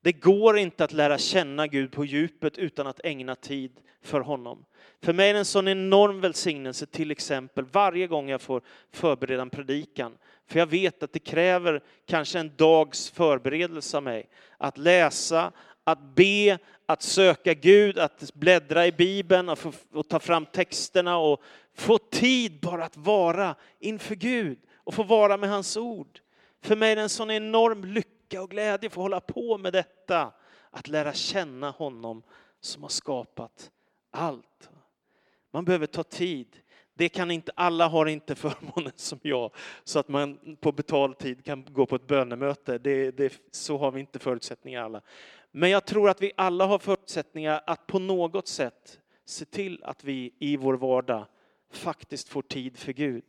Det 0.00 0.12
går 0.12 0.58
inte 0.58 0.84
att 0.84 0.92
lära 0.92 1.18
känna 1.18 1.66
Gud 1.66 1.92
på 1.92 2.04
djupet 2.04 2.58
utan 2.58 2.86
att 2.86 3.00
ägna 3.04 3.34
tid 3.34 3.80
för 4.02 4.20
honom. 4.20 4.64
För 5.02 5.12
mig 5.12 5.30
är 5.30 5.32
det 5.32 5.38
en 5.38 5.44
sån 5.44 5.68
enorm 5.68 6.20
välsignelse 6.20 6.86
till 6.86 7.10
exempel 7.10 7.64
varje 7.64 8.06
gång 8.06 8.28
jag 8.28 8.40
får 8.40 8.62
förbereda 8.92 9.42
en 9.42 9.50
predikan. 9.50 10.16
För 10.46 10.58
jag 10.58 10.66
vet 10.66 11.02
att 11.02 11.12
det 11.12 11.18
kräver 11.18 11.82
kanske 12.06 12.38
en 12.38 12.56
dags 12.56 13.10
förberedelse 13.10 13.96
av 13.96 14.02
mig. 14.02 14.28
Att 14.58 14.78
läsa, 14.78 15.52
att 15.84 16.14
be, 16.14 16.58
att 16.86 17.02
söka 17.02 17.54
Gud, 17.54 17.98
att 17.98 18.34
bläddra 18.34 18.86
i 18.86 18.92
Bibeln 18.92 19.48
och, 19.48 19.58
få, 19.58 19.72
och 19.92 20.08
ta 20.08 20.20
fram 20.20 20.46
texterna 20.46 21.18
och 21.18 21.42
få 21.74 21.98
tid 21.98 22.60
bara 22.60 22.84
att 22.84 22.96
vara 22.96 23.54
inför 23.78 24.14
Gud 24.14 24.58
och 24.76 24.94
få 24.94 25.02
vara 25.02 25.36
med 25.36 25.50
hans 25.50 25.76
ord. 25.76 26.20
För 26.62 26.76
mig 26.76 26.92
är 26.92 26.96
det 26.96 27.02
en 27.02 27.08
sån 27.08 27.30
enorm 27.30 27.84
lycka 27.84 28.42
och 28.42 28.50
glädje 28.50 28.86
att 28.86 28.92
få 28.92 29.00
hålla 29.00 29.20
på 29.20 29.58
med 29.58 29.72
detta. 29.72 30.32
Att 30.70 30.88
lära 30.88 31.12
känna 31.12 31.70
honom 31.70 32.22
som 32.60 32.82
har 32.82 32.90
skapat 32.90 33.70
allt. 34.10 34.70
Man 35.50 35.64
behöver 35.64 35.86
ta 35.86 36.02
tid. 36.02 36.60
Det 36.94 37.08
kan 37.08 37.30
inte, 37.30 37.52
alla 37.54 37.88
har 37.88 38.06
inte 38.06 38.34
förmånen 38.34 38.92
som 38.96 39.18
jag, 39.22 39.50
så 39.84 39.98
att 39.98 40.08
man 40.08 40.56
på 40.60 40.72
betald 40.72 41.18
tid 41.18 41.44
kan 41.44 41.64
gå 41.70 41.86
på 41.86 41.96
ett 41.96 42.06
bönemöte. 42.06 42.78
Det, 42.78 43.10
det, 43.10 43.40
så 43.50 43.78
har 43.78 43.90
vi 43.90 44.00
inte 44.00 44.18
förutsättningar 44.18 44.82
alla. 44.82 45.00
Men 45.50 45.70
jag 45.70 45.84
tror 45.84 46.10
att 46.10 46.22
vi 46.22 46.32
alla 46.36 46.66
har 46.66 46.78
förutsättningar 46.78 47.62
att 47.66 47.86
på 47.86 47.98
något 47.98 48.48
sätt 48.48 49.00
se 49.24 49.44
till 49.44 49.84
att 49.84 50.04
vi 50.04 50.34
i 50.38 50.56
vår 50.56 50.74
vardag 50.74 51.26
faktiskt 51.72 52.28
får 52.28 52.42
tid 52.42 52.78
för 52.78 52.92
Gud. 52.92 53.24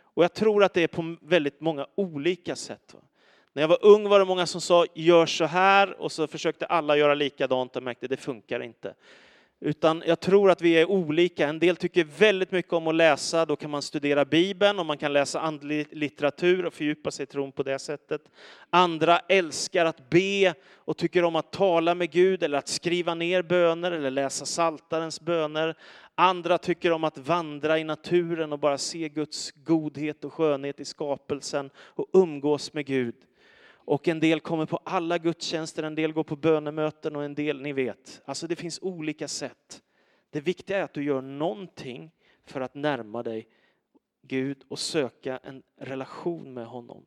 Och 0.00 0.24
jag 0.24 0.34
tror 0.34 0.64
att 0.64 0.74
det 0.74 0.82
är 0.82 0.88
på 0.88 1.16
väldigt 1.22 1.60
många 1.60 1.86
olika 1.94 2.56
sätt. 2.56 2.96
När 3.52 3.62
jag 3.62 3.68
var 3.68 3.84
ung 3.84 4.08
var 4.08 4.18
det 4.18 4.24
många 4.24 4.46
som 4.46 4.60
sa 4.60 4.86
gör 4.94 5.26
så 5.26 5.44
här 5.44 6.00
och 6.00 6.12
så 6.12 6.26
försökte 6.26 6.66
alla 6.66 6.96
göra 6.96 7.14
likadant 7.14 7.76
och 7.76 7.82
märkte 7.82 8.06
att 8.06 8.10
det 8.10 8.16
funkar 8.16 8.60
inte. 8.60 8.94
Utan 9.60 10.02
jag 10.06 10.20
tror 10.20 10.50
att 10.50 10.62
vi 10.62 10.72
är 10.72 10.90
olika. 10.90 11.48
En 11.48 11.58
del 11.58 11.76
tycker 11.76 12.04
väldigt 12.04 12.52
mycket 12.52 12.72
om 12.72 12.86
att 12.86 12.94
läsa, 12.94 13.46
då 13.46 13.56
kan 13.56 13.70
man 13.70 13.82
studera 13.82 14.24
Bibeln 14.24 14.78
och 14.78 14.86
man 14.86 14.98
kan 14.98 15.12
läsa 15.12 15.40
andlig 15.40 15.86
litteratur 15.90 16.66
och 16.66 16.74
fördjupa 16.74 17.10
sig 17.10 17.22
i 17.22 17.26
tron 17.26 17.52
på 17.52 17.62
det 17.62 17.78
sättet. 17.78 18.22
Andra 18.70 19.18
älskar 19.18 19.84
att 19.84 20.10
be 20.10 20.54
och 20.74 20.96
tycker 20.96 21.24
om 21.24 21.36
att 21.36 21.52
tala 21.52 21.94
med 21.94 22.10
Gud 22.10 22.42
eller 22.42 22.58
att 22.58 22.68
skriva 22.68 23.14
ner 23.14 23.42
böner 23.42 23.92
eller 23.92 24.10
läsa 24.10 24.46
saltarens 24.46 25.20
böner. 25.20 25.74
Andra 26.14 26.58
tycker 26.58 26.92
om 26.92 27.04
att 27.04 27.18
vandra 27.18 27.78
i 27.78 27.84
naturen 27.84 28.52
och 28.52 28.58
bara 28.58 28.78
se 28.78 29.08
Guds 29.08 29.50
godhet 29.50 30.24
och 30.24 30.32
skönhet 30.32 30.80
i 30.80 30.84
skapelsen 30.84 31.70
och 31.76 32.06
umgås 32.12 32.72
med 32.72 32.86
Gud. 32.86 33.14
Och 33.88 34.08
en 34.08 34.20
del 34.20 34.40
kommer 34.40 34.66
på 34.66 34.76
alla 34.76 35.18
gudstjänster, 35.18 35.82
en 35.82 35.94
del 35.94 36.12
går 36.12 36.24
på 36.24 36.36
bönemöten 36.36 37.16
och 37.16 37.24
en 37.24 37.34
del, 37.34 37.60
ni 37.60 37.72
vet. 37.72 38.22
Alltså 38.24 38.46
det 38.46 38.56
finns 38.56 38.78
olika 38.82 39.28
sätt. 39.28 39.82
Det 40.30 40.40
viktiga 40.40 40.78
är 40.78 40.82
att 40.82 40.94
du 40.94 41.04
gör 41.04 41.20
någonting 41.22 42.10
för 42.44 42.60
att 42.60 42.74
närma 42.74 43.22
dig 43.22 43.48
Gud 44.22 44.64
och 44.68 44.78
söka 44.78 45.38
en 45.38 45.62
relation 45.76 46.54
med 46.54 46.66
honom. 46.66 47.04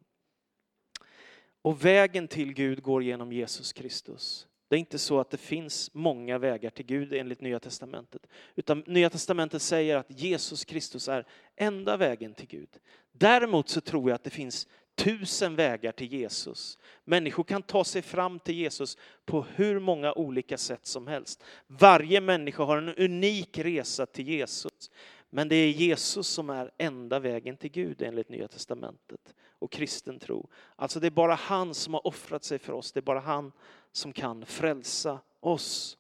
Och 1.62 1.86
vägen 1.86 2.28
till 2.28 2.54
Gud 2.54 2.84
går 2.84 3.04
genom 3.04 3.34
Jesus 3.34 3.74
Kristus. 3.74 4.48
Det 4.68 4.76
är 4.76 4.80
inte 4.80 5.00
så 5.00 5.20
att 5.20 5.30
det 5.30 5.38
finns 5.38 5.94
många 5.94 6.38
vägar 6.38 6.70
till 6.70 6.86
Gud 6.86 7.14
enligt 7.14 7.42
Nya 7.42 7.60
Testamentet. 7.60 8.28
Utan 8.56 8.84
Nya 8.88 9.10
Testamentet 9.10 9.62
säger 9.62 9.98
att 9.98 10.22
Jesus 10.22 10.66
Kristus 10.66 11.08
är 11.08 11.26
enda 11.56 11.98
vägen 11.98 12.34
till 12.34 12.48
Gud. 12.48 12.70
Däremot 13.12 13.70
så 13.70 13.82
tror 13.82 14.10
jag 14.10 14.16
att 14.16 14.24
det 14.24 14.30
finns 14.30 14.68
tusen 14.96 15.56
vägar 15.56 15.92
till 15.92 16.14
Jesus. 16.14 16.78
Människor 17.04 17.44
kan 17.44 17.62
ta 17.62 17.84
sig 17.84 18.02
fram 18.02 18.40
till 18.40 18.56
Jesus 18.56 18.98
på 19.26 19.46
hur 19.56 19.80
många 19.80 20.14
olika 20.14 20.58
sätt 20.58 20.86
som 20.86 21.08
helst. 21.08 21.44
Varje 21.68 22.22
människa 22.22 22.64
har 22.64 22.78
en 22.78 22.96
unik 22.96 23.58
resa 23.58 24.06
till 24.06 24.28
Jesus. 24.28 24.92
Men 25.30 25.50
det 25.50 25.56
är 25.56 25.70
Jesus 25.70 26.28
som 26.28 26.50
är 26.50 26.72
enda 26.78 27.20
vägen 27.20 27.58
till 27.58 27.72
Gud 27.72 28.02
enligt 28.02 28.30
Nya 28.30 28.48
Testamentet 28.48 29.36
och 29.60 29.72
kristen 29.72 30.20
tro. 30.20 30.50
Alltså 30.76 31.00
det 31.00 31.08
är 31.08 31.12
bara 31.12 31.36
han 31.36 31.74
som 31.74 31.94
har 31.94 32.08
offrat 32.08 32.44
sig 32.44 32.60
för 32.60 32.74
oss. 32.74 32.92
Det 32.92 33.00
är 33.00 33.02
bara 33.02 33.20
han 33.20 33.52
som 33.92 34.14
kan 34.14 34.46
frälsa 34.46 35.20
oss. 35.40 35.98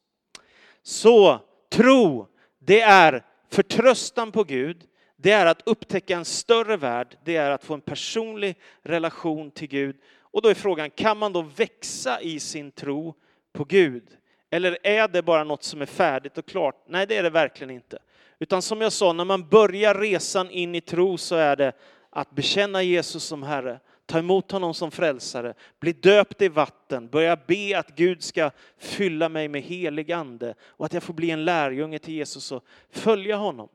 Så 0.81 1.39
tro, 1.69 2.27
det 2.59 2.81
är 2.81 3.25
förtröstan 3.49 4.31
på 4.31 4.43
Gud, 4.43 4.87
det 5.21 5.31
är 5.31 5.45
att 5.45 5.61
upptäcka 5.65 6.15
en 6.15 6.25
större 6.25 6.77
värld, 6.77 7.17
det 7.23 7.35
är 7.35 7.51
att 7.51 7.63
få 7.63 7.73
en 7.73 7.81
personlig 7.81 8.55
relation 8.83 9.51
till 9.51 9.67
Gud. 9.67 9.95
Och 10.19 10.41
då 10.41 10.49
är 10.49 10.53
frågan, 10.53 10.89
kan 10.89 11.17
man 11.17 11.33
då 11.33 11.41
växa 11.41 12.21
i 12.21 12.39
sin 12.39 12.71
tro 12.71 13.13
på 13.53 13.63
Gud? 13.63 14.03
Eller 14.49 14.77
är 14.83 15.07
det 15.07 15.21
bara 15.21 15.43
något 15.43 15.63
som 15.63 15.81
är 15.81 15.85
färdigt 15.85 16.37
och 16.37 16.45
klart? 16.45 16.83
Nej, 16.87 17.07
det 17.07 17.17
är 17.17 17.23
det 17.23 17.29
verkligen 17.29 17.71
inte. 17.71 17.99
Utan 18.39 18.61
som 18.61 18.81
jag 18.81 18.91
sa, 18.91 19.13
när 19.13 19.25
man 19.25 19.49
börjar 19.49 19.95
resan 19.95 20.49
in 20.49 20.75
i 20.75 20.81
tro 20.81 21.17
så 21.17 21.35
är 21.35 21.55
det 21.55 21.73
att 22.09 22.31
bekänna 22.31 22.83
Jesus 22.83 23.23
som 23.23 23.43
Herre, 23.43 23.79
ta 24.05 24.19
emot 24.19 24.51
honom 24.51 24.73
som 24.73 24.91
frälsare, 24.91 25.53
bli 25.79 25.93
döpt 25.93 26.41
i 26.41 26.47
vatten, 26.47 27.09
börja 27.09 27.35
be 27.35 27.79
att 27.79 27.95
Gud 27.95 28.23
ska 28.23 28.51
fylla 28.77 29.29
mig 29.29 29.47
med 29.47 29.61
helig 29.61 30.11
ande 30.11 30.53
och 30.61 30.85
att 30.85 30.93
jag 30.93 31.03
får 31.03 31.13
bli 31.13 31.31
en 31.31 31.45
lärjunge 31.45 31.99
till 31.99 32.13
Jesus 32.13 32.51
och 32.51 32.65
följa 32.89 33.35
honom. 33.35 33.69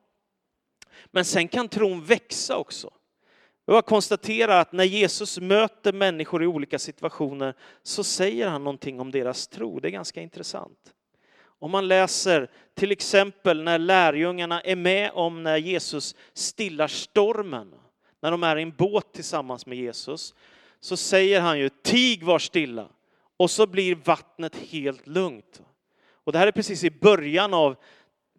Men 1.06 1.24
sen 1.24 1.48
kan 1.48 1.68
tron 1.68 2.04
växa 2.04 2.56
också. 2.56 2.90
Jag 3.66 3.86
konstaterar 3.86 4.60
att 4.60 4.72
när 4.72 4.84
Jesus 4.84 5.40
möter 5.40 5.92
människor 5.92 6.42
i 6.42 6.46
olika 6.46 6.78
situationer 6.78 7.54
så 7.82 8.04
säger 8.04 8.48
han 8.48 8.64
någonting 8.64 9.00
om 9.00 9.10
deras 9.10 9.48
tro. 9.48 9.80
Det 9.80 9.88
är 9.88 9.92
ganska 9.92 10.20
intressant. 10.20 10.92
Om 11.58 11.70
man 11.70 11.88
läser 11.88 12.50
till 12.74 12.92
exempel 12.92 13.62
när 13.62 13.78
lärjungarna 13.78 14.60
är 14.60 14.76
med 14.76 15.10
om 15.14 15.42
när 15.42 15.56
Jesus 15.56 16.14
stillar 16.32 16.88
stormen, 16.88 17.74
när 18.22 18.30
de 18.30 18.42
är 18.42 18.56
i 18.56 18.62
en 18.62 18.76
båt 18.76 19.12
tillsammans 19.12 19.66
med 19.66 19.78
Jesus, 19.78 20.34
så 20.80 20.96
säger 20.96 21.40
han 21.40 21.58
ju 21.58 21.68
tig 21.82 22.24
var 22.24 22.38
stilla 22.38 22.88
och 23.36 23.50
så 23.50 23.66
blir 23.66 23.94
vattnet 23.94 24.56
helt 24.56 25.06
lugnt. 25.06 25.62
Och 26.24 26.32
det 26.32 26.38
här 26.38 26.46
är 26.46 26.52
precis 26.52 26.84
i 26.84 26.90
början 26.90 27.54
av, 27.54 27.76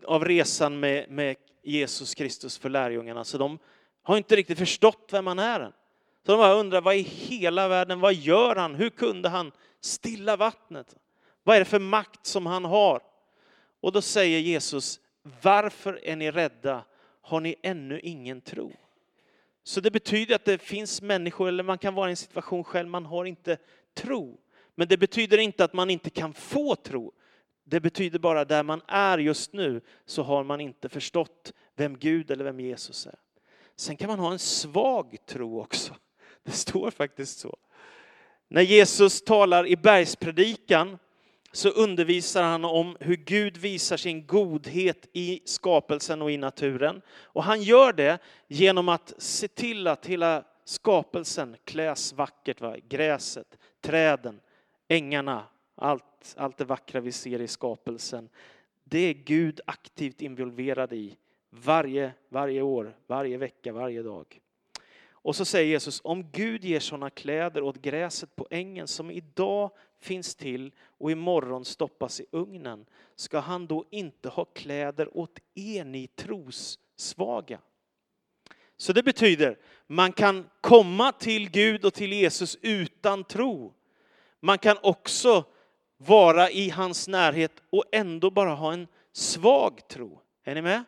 av 0.06 0.26
resan 0.26 0.80
med, 0.80 1.10
med 1.10 1.36
Jesus 1.71 2.15
Kristus 2.15 2.58
för 2.58 2.69
lärjungarna, 2.69 3.23
så 3.23 3.38
de 3.38 3.60
har 4.03 4.17
inte 4.17 4.36
riktigt 4.36 4.58
förstått 4.58 5.10
vem 5.12 5.27
han 5.27 5.39
är. 5.39 5.71
Så 6.25 6.32
de 6.32 6.38
bara 6.38 6.53
undrar, 6.53 6.82
vad 6.82 6.95
i 6.95 7.01
hela 7.01 7.67
världen, 7.67 7.99
vad 7.99 8.13
gör 8.13 8.56
han? 8.56 8.75
Hur 8.75 8.89
kunde 8.89 9.30
han 9.30 9.51
stilla 9.82 10.36
vattnet? 10.36 10.95
Vad 11.43 11.56
är 11.56 11.60
det 11.60 11.65
för 11.65 11.80
makt 11.80 12.25
som 12.25 12.45
han 12.45 12.65
har? 12.65 13.01
Och 13.82 13.91
då 13.91 14.01
säger 14.01 14.39
Jesus, 14.39 14.99
varför 15.41 15.99
är 16.03 16.15
ni 16.15 16.32
rädda? 16.32 16.84
Har 17.21 17.41
ni 17.41 17.56
ännu 17.63 17.99
ingen 17.99 18.41
tro? 18.41 18.71
Så 19.63 19.82
det 19.82 19.91
betyder 19.91 20.36
att 20.36 20.45
det 20.45 20.58
finns 20.58 21.01
människor, 21.01 21.47
eller 21.47 21.63
man 21.63 21.77
kan 21.77 21.93
vara 21.93 22.10
i 22.10 22.12
en 22.12 22.17
situation 22.17 22.63
själv, 22.63 22.89
man 22.89 23.06
har 23.06 23.25
inte 23.25 23.58
tro. 23.93 24.39
Men 24.75 24.88
det 24.88 24.97
betyder 24.97 25.38
inte 25.38 25.63
att 25.63 25.73
man 25.73 25.89
inte 25.89 26.10
kan 26.10 26.34
få 26.34 26.75
tro. 26.75 27.13
Det 27.69 27.80
betyder 27.80 28.19
bara 28.19 28.45
där 28.45 28.63
man 28.63 28.82
är 28.88 29.17
just 29.17 29.53
nu 29.53 29.82
så 30.06 30.23
har 30.23 30.43
man 30.43 30.62
inte 30.62 30.89
förstått 30.89 31.53
vem 31.75 31.97
Gud 31.97 32.32
eller 32.32 32.43
vem 32.43 32.60
Jesus 32.60 33.08
är. 33.08 33.15
Sen 33.75 33.97
kan 33.97 34.08
man 34.08 34.19
ha 34.19 34.32
en 34.32 34.39
svag 34.39 35.17
tro 35.25 35.62
också. 35.62 35.93
Det 36.43 36.51
står 36.51 36.91
faktiskt 36.91 37.39
så. 37.39 37.58
När 38.47 38.62
Jesus 38.62 39.21
talar 39.21 39.67
i 39.67 39.75
bergspredikan 39.75 40.97
så 41.51 41.69
undervisar 41.69 42.43
han 42.43 42.65
om 42.65 42.97
hur 42.99 43.15
Gud 43.15 43.58
visar 43.58 43.97
sin 43.97 44.27
godhet 44.27 45.08
i 45.13 45.41
skapelsen 45.45 46.21
och 46.21 46.32
i 46.32 46.38
naturen. 46.38 47.01
Och 47.21 47.43
han 47.43 47.62
gör 47.62 47.93
det 47.93 48.19
genom 48.47 48.89
att 48.89 49.13
se 49.17 49.47
till 49.47 49.88
att 49.88 50.06
hela 50.06 50.43
skapelsen 50.65 51.56
kläs 51.63 52.13
vackert. 52.13 52.62
Va? 52.62 52.75
Gräset, 52.89 53.58
träden, 53.82 54.39
ängarna, 54.88 55.43
allt, 55.78 56.36
allt 56.38 56.58
det 56.58 56.66
vackra 56.66 57.00
vi 57.00 57.12
ser 57.12 57.42
i 57.42 57.48
skapelsen. 57.48 58.30
Det 58.84 59.00
är 59.00 59.13
Gud 59.13 59.62
aktivt 59.66 60.22
involverad 60.22 60.94
i 60.94 61.18
varje, 61.50 62.13
varje 62.30 62.62
år, 62.62 62.98
varje 63.08 63.38
vecka, 63.38 63.74
varje 63.74 64.04
dag. 64.04 64.40
Och 65.10 65.36
så 65.36 65.46
säger 65.46 65.68
Jesus, 65.68 66.02
om 66.04 66.32
Gud 66.32 66.66
ger 66.66 66.80
sådana 66.80 67.10
kläder 67.10 67.62
åt 67.62 67.82
gräset 67.82 68.36
på 68.36 68.48
ängen 68.50 68.88
som 68.88 69.12
idag 69.12 69.72
finns 70.00 70.36
till 70.36 70.72
och 70.80 71.12
imorgon 71.12 71.66
stoppas 71.66 72.20
i 72.20 72.26
ugnen, 72.32 72.86
ska 73.16 73.40
han 73.40 73.68
då 73.68 73.86
inte 73.90 74.30
ha 74.30 74.46
kläder 74.46 75.18
åt 75.18 75.40
er 75.56 75.86
ni 75.86 76.08
trossvaga? 76.08 77.60
Så 78.78 78.94
det 78.94 79.04
betyder, 79.04 79.58
man 79.88 80.12
kan 80.12 80.50
komma 80.62 81.12
till 81.12 81.50
Gud 81.50 81.86
och 81.86 81.94
till 81.94 82.13
Jesus 82.13 82.58
utan 82.62 83.24
tro. 83.24 83.74
Man 84.40 84.58
kan 84.58 84.78
också 84.82 85.46
vara 85.98 86.50
i 86.50 86.70
hans 86.70 87.08
närhet 87.08 87.52
och 87.70 87.84
ändå 87.92 88.30
bara 88.30 88.54
ha 88.54 88.74
en 88.74 88.88
svag 89.14 89.88
tro. 89.88 90.22
Är 90.44 90.56
ni 90.56 90.62
med? 90.62 90.84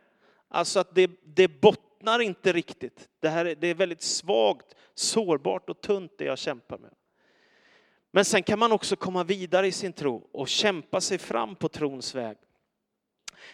Alltså 0.47 0.79
att 0.79 0.95
det, 0.95 1.11
det 1.23 1.47
bottnar 1.47 2.19
inte 2.19 2.53
riktigt. 2.53 3.09
Det, 3.19 3.29
här, 3.29 3.55
det 3.59 3.67
är 3.67 3.73
väldigt 3.73 4.01
svagt, 4.01 4.75
sårbart 4.93 5.69
och 5.69 5.81
tunt 5.81 6.11
det 6.17 6.25
jag 6.25 6.37
kämpar 6.37 6.77
med. 6.77 6.91
Men 8.11 8.25
sen 8.25 8.43
kan 8.43 8.59
man 8.59 8.71
också 8.71 8.95
komma 8.95 9.23
vidare 9.23 9.67
i 9.67 9.71
sin 9.71 9.93
tro 9.93 10.29
och 10.31 10.47
kämpa 10.47 11.01
sig 11.01 11.17
fram 11.17 11.55
på 11.55 11.69
trons 11.69 12.15
väg. 12.15 12.37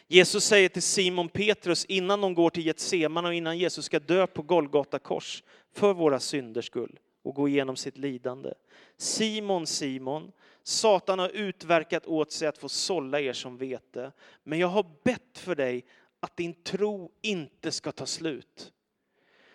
Jesus 0.08 0.44
säger 0.44 0.70
till 0.70 0.82
Simon 0.82 1.30
Petrus 1.30 1.86
innan 1.86 2.22
de 2.22 2.34
går 2.34 2.50
till 2.50 2.65
Getsemane 2.65 3.28
och 3.28 3.34
innan 3.34 3.58
Jesus 3.58 3.86
ska 3.86 4.00
dö 4.00 4.28
på 4.28 4.41
Golgata 4.41 5.00
kors 5.00 5.44
för 5.74 5.94
våra 5.94 6.20
synders 6.20 6.65
skull 6.65 7.00
och 7.24 7.36
gå 7.36 7.48
igenom 7.48 7.76
sitt 7.76 7.98
lidande. 7.98 8.54
Simon, 8.98 9.68
Simon, 9.68 10.32
Satan 10.67 11.19
har 11.19 11.30
utverkat 11.30 12.06
åt 12.06 12.32
sig 12.32 12.47
att 12.47 12.58
få 12.58 12.69
sålla 12.69 13.19
er 13.19 13.34
som 13.34 13.58
vete, 13.58 14.12
men 14.43 14.60
jag 14.60 14.67
har 14.67 14.86
bett 15.04 15.38
för 15.38 15.56
dig 15.56 15.86
att 16.19 16.38
din 16.38 16.54
tro 16.63 17.12
inte 17.21 17.71
ska 17.71 17.91
ta 17.91 18.06
slut. 18.06 18.71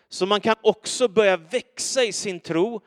Så 0.09 0.27
man 0.27 0.41
kan 0.41 0.57
också 0.63 1.09
börja 1.09 1.37
växa 1.37 2.05
i 2.05 2.13
sin 2.13 2.41
tro 2.41 2.81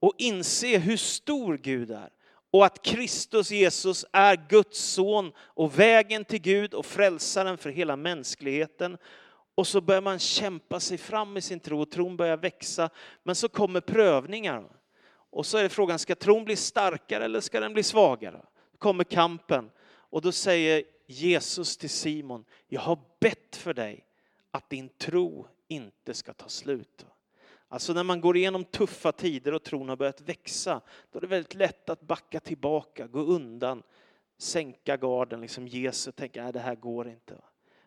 och 0.00 0.14
inse 0.18 0.78
hur 0.78 0.96
stor 0.96 1.56
Gud 1.56 1.90
är 1.90 2.10
och 2.50 2.66
att 2.66 2.82
Kristus 2.82 3.50
Jesus 3.50 4.04
är 4.12 4.46
Guds 4.48 4.78
son 4.78 5.32
och 5.38 5.78
vägen 5.78 6.24
till 6.24 6.40
Gud 6.40 6.74
och 6.74 6.86
frälsaren 6.86 7.58
för 7.58 7.70
hela 7.70 7.96
mänskligheten. 7.96 8.96
Och 9.54 9.66
så 9.66 9.80
börjar 9.80 10.02
man 10.02 10.18
kämpa 10.18 10.80
sig 10.80 10.98
fram 10.98 11.36
i 11.36 11.40
sin 11.40 11.60
tro 11.60 11.80
och 11.80 11.90
tron 11.90 12.16
börjar 12.16 12.36
växa. 12.36 12.90
Men 13.22 13.34
så 13.34 13.48
kommer 13.48 13.80
prövningar. 13.80 14.79
Och 15.30 15.46
så 15.46 15.58
är 15.58 15.62
det 15.62 15.68
frågan, 15.68 15.98
ska 15.98 16.14
tron 16.14 16.44
bli 16.44 16.56
starkare 16.56 17.24
eller 17.24 17.40
ska 17.40 17.60
den 17.60 17.72
bli 17.72 17.82
svagare? 17.82 18.40
Då 18.72 18.78
kommer 18.78 19.04
kampen 19.04 19.70
och 19.90 20.22
då 20.22 20.32
säger 20.32 20.84
Jesus 21.06 21.76
till 21.76 21.90
Simon, 21.90 22.44
jag 22.68 22.80
har 22.80 22.98
bett 23.20 23.56
för 23.56 23.74
dig 23.74 24.06
att 24.50 24.70
din 24.70 24.88
tro 24.88 25.46
inte 25.68 26.14
ska 26.14 26.32
ta 26.32 26.48
slut. 26.48 27.06
Alltså 27.68 27.92
när 27.92 28.02
man 28.02 28.20
går 28.20 28.36
igenom 28.36 28.64
tuffa 28.64 29.12
tider 29.12 29.54
och 29.54 29.62
tron 29.62 29.88
har 29.88 29.96
börjat 29.96 30.20
växa, 30.20 30.80
då 31.10 31.18
är 31.18 31.20
det 31.20 31.26
väldigt 31.26 31.54
lätt 31.54 31.90
att 31.90 32.00
backa 32.00 32.40
tillbaka, 32.40 33.06
gå 33.06 33.20
undan, 33.20 33.82
sänka 34.38 34.96
garden, 34.96 35.40
liksom 35.40 35.68
Jesus 35.68 36.14
tänker 36.14 36.42
nej 36.42 36.52
det 36.52 36.60
här 36.60 36.74
går 36.74 37.08
inte. 37.08 37.40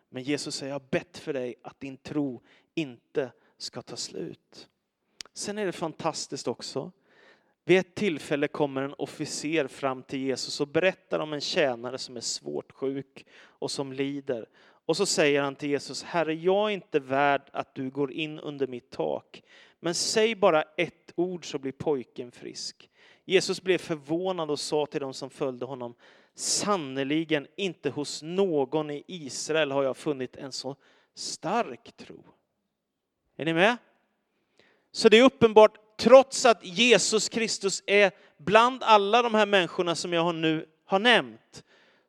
Men 0.08 0.22
Jesus 0.22 0.54
säger, 0.54 0.72
jag 0.72 0.80
har 0.80 0.88
bett 0.90 1.18
för 1.18 1.32
dig 1.32 1.54
att 1.62 1.80
din 1.80 1.96
tro 1.96 2.42
inte 2.74 3.32
ska 3.58 3.82
ta 3.82 3.96
slut. 3.96 4.68
Sen 5.32 5.58
är 5.58 5.66
det 5.66 5.72
fantastiskt 5.72 6.48
också. 6.48 6.92
Vid 7.64 7.78
ett 7.78 7.94
tillfälle 7.94 8.48
kommer 8.48 8.82
en 8.82 8.94
officer 8.98 9.66
fram 9.66 10.02
till 10.02 10.18
Jesus 10.18 10.60
och 10.60 10.68
berättar 10.68 11.18
om 11.18 11.32
en 11.32 11.40
tjänare 11.40 11.98
som 11.98 12.16
är 12.16 12.20
svårt 12.20 12.72
sjuk 12.72 13.26
och 13.36 13.70
som 13.70 13.92
lider. 13.92 14.48
Och 14.86 14.96
så 14.96 15.06
säger 15.06 15.42
han 15.42 15.56
till 15.56 15.70
Jesus, 15.70 16.02
Herre, 16.02 16.34
jag 16.34 16.70
är 16.70 16.74
inte 16.74 17.00
värd 17.00 17.50
att 17.52 17.74
du 17.74 17.90
går 17.90 18.12
in 18.12 18.38
under 18.38 18.66
mitt 18.66 18.90
tak, 18.90 19.42
men 19.80 19.94
säg 19.94 20.34
bara 20.34 20.62
ett 20.62 21.12
ord 21.14 21.50
så 21.50 21.58
blir 21.58 21.72
pojken 21.72 22.32
frisk. 22.32 22.90
Jesus 23.24 23.62
blev 23.62 23.78
förvånad 23.78 24.50
och 24.50 24.60
sa 24.60 24.86
till 24.86 25.00
dem 25.00 25.14
som 25.14 25.30
följde 25.30 25.66
honom, 25.66 25.94
sannerligen 26.34 27.46
inte 27.56 27.90
hos 27.90 28.22
någon 28.22 28.90
i 28.90 29.04
Israel 29.06 29.70
har 29.70 29.82
jag 29.82 29.96
funnit 29.96 30.36
en 30.36 30.52
så 30.52 30.76
stark 31.14 31.96
tro. 31.96 32.24
Är 33.36 33.44
ni 33.44 33.54
med? 33.54 33.76
Så 34.92 35.08
det 35.08 35.18
är 35.18 35.24
uppenbart, 35.24 35.78
trots 36.04 36.46
att 36.46 36.64
Jesus 36.64 37.28
Kristus 37.28 37.82
är 37.86 38.12
bland 38.36 38.82
alla 38.82 39.22
de 39.22 39.34
här 39.34 39.46
människorna 39.46 39.94
som 39.94 40.12
jag 40.12 40.34
nu 40.34 40.66
har 40.84 40.98
nämnt 40.98 41.64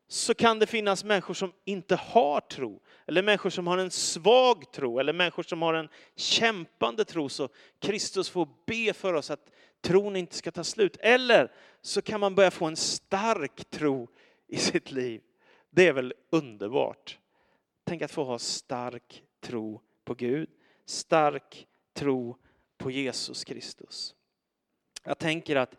så 0.07 0.33
kan 0.33 0.59
det 0.59 0.65
finnas 0.65 1.03
människor 1.03 1.33
som 1.33 1.53
inte 1.65 1.95
har 1.95 2.39
tro, 2.39 2.81
eller 3.07 3.23
människor 3.23 3.49
som 3.49 3.67
har 3.67 3.77
en 3.77 3.91
svag 3.91 4.71
tro, 4.71 4.99
eller 4.99 5.13
människor 5.13 5.43
som 5.43 5.61
har 5.61 5.73
en 5.73 5.89
kämpande 6.15 7.05
tro. 7.05 7.29
Så 7.29 7.49
Kristus 7.79 8.29
får 8.29 8.47
be 8.65 8.93
för 8.93 9.13
oss 9.13 9.31
att 9.31 9.51
tron 9.81 10.15
inte 10.15 10.35
ska 10.35 10.51
ta 10.51 10.63
slut. 10.63 10.97
Eller 10.99 11.51
så 11.81 12.01
kan 12.01 12.19
man 12.19 12.35
börja 12.35 12.51
få 12.51 12.65
en 12.65 12.75
stark 12.75 13.69
tro 13.69 14.07
i 14.47 14.57
sitt 14.57 14.91
liv. 14.91 15.21
Det 15.69 15.87
är 15.87 15.93
väl 15.93 16.13
underbart? 16.29 17.19
Tänk 17.83 18.01
att 18.01 18.11
få 18.11 18.23
ha 18.23 18.39
stark 18.39 19.23
tro 19.41 19.81
på 20.05 20.13
Gud, 20.13 20.49
stark 20.85 21.67
tro 21.93 22.37
på 22.85 22.91
Jesus 22.91 23.43
Kristus. 23.43 24.15
Jag 25.03 25.17
tänker 25.17 25.55
att 25.55 25.75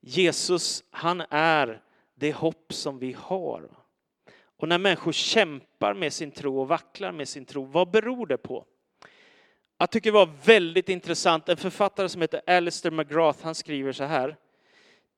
Jesus, 0.00 0.84
han 0.90 1.22
är 1.30 1.82
det 2.14 2.32
hopp 2.32 2.72
som 2.72 2.98
vi 2.98 3.12
har. 3.12 3.70
Och 4.56 4.68
när 4.68 4.78
människor 4.78 5.12
kämpar 5.12 5.94
med 5.94 6.12
sin 6.12 6.30
tro 6.30 6.60
och 6.60 6.68
vacklar 6.68 7.12
med 7.12 7.28
sin 7.28 7.44
tro, 7.44 7.64
vad 7.64 7.90
beror 7.90 8.26
det 8.26 8.36
på? 8.36 8.64
Jag 9.78 9.90
tycker 9.90 10.10
det 10.10 10.14
var 10.14 10.32
väldigt 10.44 10.88
intressant, 10.88 11.48
en 11.48 11.56
författare 11.56 12.08
som 12.08 12.20
heter 12.20 12.42
Alistair 12.46 12.92
McGrath, 12.92 13.44
han 13.44 13.54
skriver 13.54 13.92
så 13.92 14.04
här. 14.04 14.36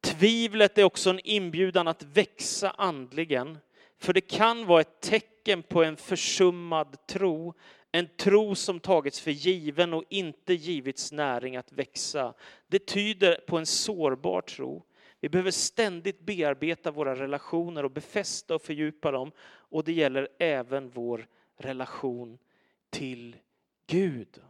Tvivlet 0.01 0.79
är 0.79 0.85
också 0.85 1.11
en 1.11 1.21
inbjudan 1.25 1.89
att 1.89 2.03
växa 2.03 2.71
andligen, 2.71 3.59
för 3.99 4.13
det 4.13 4.21
kan 4.21 4.67
vara 4.67 4.81
ett 4.81 5.01
tecken 5.01 5.63
på 5.63 5.85
en 5.85 5.97
försummad 5.97 7.07
tro, 7.07 7.55
en 7.93 8.09
tro 8.17 8.55
som 8.55 8.81
tagits 8.81 9.21
för 9.21 9.31
given 9.31 9.95
och 9.95 10.05
inte 10.09 10.55
givits 10.55 11.13
näring 11.13 11.57
att 11.57 11.73
växa. 11.73 12.35
Det 12.67 12.87
tyder 12.87 13.41
på 13.47 13.59
en 13.59 13.67
sårbar 13.67 14.41
tro. 14.41 14.83
Vi 15.21 15.29
behöver 15.29 15.51
ständigt 15.51 16.21
bearbeta 16.21 16.91
våra 16.91 17.15
relationer 17.15 17.85
och 17.85 17.91
befästa 17.91 18.55
och 18.55 18.63
fördjupa 18.63 19.11
dem. 19.11 19.33
Och 19.45 19.85
det 19.85 19.93
gäller 19.93 20.29
även 20.39 20.91
vår 20.91 21.27
relation 21.57 22.39
till 22.91 23.37
Gud. 23.87 24.43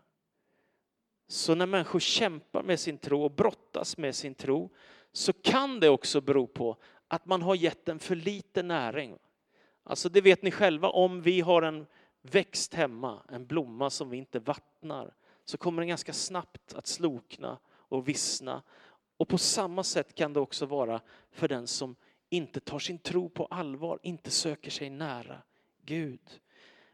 Så 1.28 1.55
när 1.55 1.66
människor 1.66 2.00
kämpar 2.00 2.62
med 2.62 2.81
sin 2.81 2.98
tro 2.98 3.22
och 3.22 3.31
brottas 3.31 3.96
med 3.96 4.14
sin 4.14 4.35
tro 4.35 4.70
så 5.12 5.33
kan 5.33 5.81
det 5.81 5.88
också 5.88 6.20
bero 6.20 6.46
på 6.46 6.76
att 7.09 7.26
man 7.26 7.42
har 7.42 7.55
gett 7.55 7.85
den 7.85 7.98
för 7.98 8.16
lite 8.16 8.62
näring. 8.62 9.18
Alltså 9.85 10.09
det 10.09 10.20
vet 10.20 10.42
ni 10.42 10.50
själva, 10.50 10.88
om 10.88 11.22
vi 11.22 11.40
har 11.40 11.62
en 11.62 11.87
växt 12.22 12.74
hemma, 12.74 13.22
en 13.28 13.46
blomma 13.46 13.90
som 13.90 14.11
vi 14.11 14.16
inte 14.16 14.38
vattnar, 14.38 15.14
så 15.44 15.58
kommer 15.58 15.82
den 15.82 15.88
ganska 15.88 16.12
snabbt 16.12 16.74
att 16.74 16.87
slokna 16.87 17.58
och 17.68 18.08
vissna. 18.08 18.62
Och 19.16 19.28
på 19.28 19.38
samma 19.38 19.85
sätt 19.85 20.14
kan 20.14 20.32
det 20.32 20.40
också 20.40 20.66
vara 20.66 21.00
för 21.30 21.48
den 21.48 21.66
som 21.66 21.96
inte 22.30 22.61
tar 22.61 22.78
sin 22.78 22.98
tro 22.98 23.28
på 23.28 23.46
allvar, 23.46 23.98
inte 24.02 24.30
söker 24.30 24.70
sig 24.70 24.90
nära 24.90 25.42
Gud. 25.85 26.40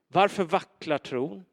Varför 0.09 0.45
vacklar 0.45 0.99
tron? 0.99 1.45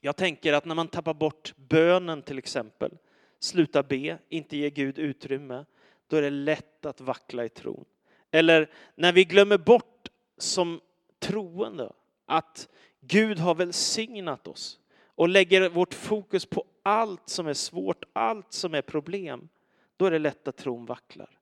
Jag 0.00 0.16
tänker 0.16 0.52
att 0.52 0.64
när 0.64 0.74
man 0.74 0.88
tappar 0.88 1.14
bort 1.14 1.54
bönen 1.56 2.22
till 2.22 2.38
exempel, 2.38 2.98
slutar 3.38 3.82
be, 3.82 4.18
inte 4.28 4.56
ger 4.56 4.70
Gud 4.70 4.98
utrymme, 4.98 5.64
då 6.06 6.16
är 6.16 6.22
det 6.22 6.30
lätt 6.30 6.86
att 6.86 7.00
vackla 7.00 7.44
i 7.44 7.48
tron. 7.48 7.84
Eller 8.30 8.70
när 8.94 9.12
vi 9.12 9.24
glömmer 9.24 9.58
bort 9.58 10.08
som 10.38 10.80
troende 11.18 11.92
att 12.26 12.68
Gud 13.00 13.38
har 13.38 13.54
välsignat 13.54 14.46
oss 14.46 14.78
och 15.06 15.28
lägger 15.28 15.68
vårt 15.68 15.94
fokus 15.94 16.46
på 16.46 16.64
allt 16.82 17.28
som 17.28 17.46
är 17.46 17.54
svårt, 17.54 18.04
allt 18.12 18.52
som 18.52 18.74
är 18.74 18.82
problem, 18.82 19.48
då 19.96 20.06
är 20.06 20.10
det 20.10 20.18
lätt 20.18 20.48
att 20.48 20.56
tron 20.56 20.86
vacklar. 20.86 21.38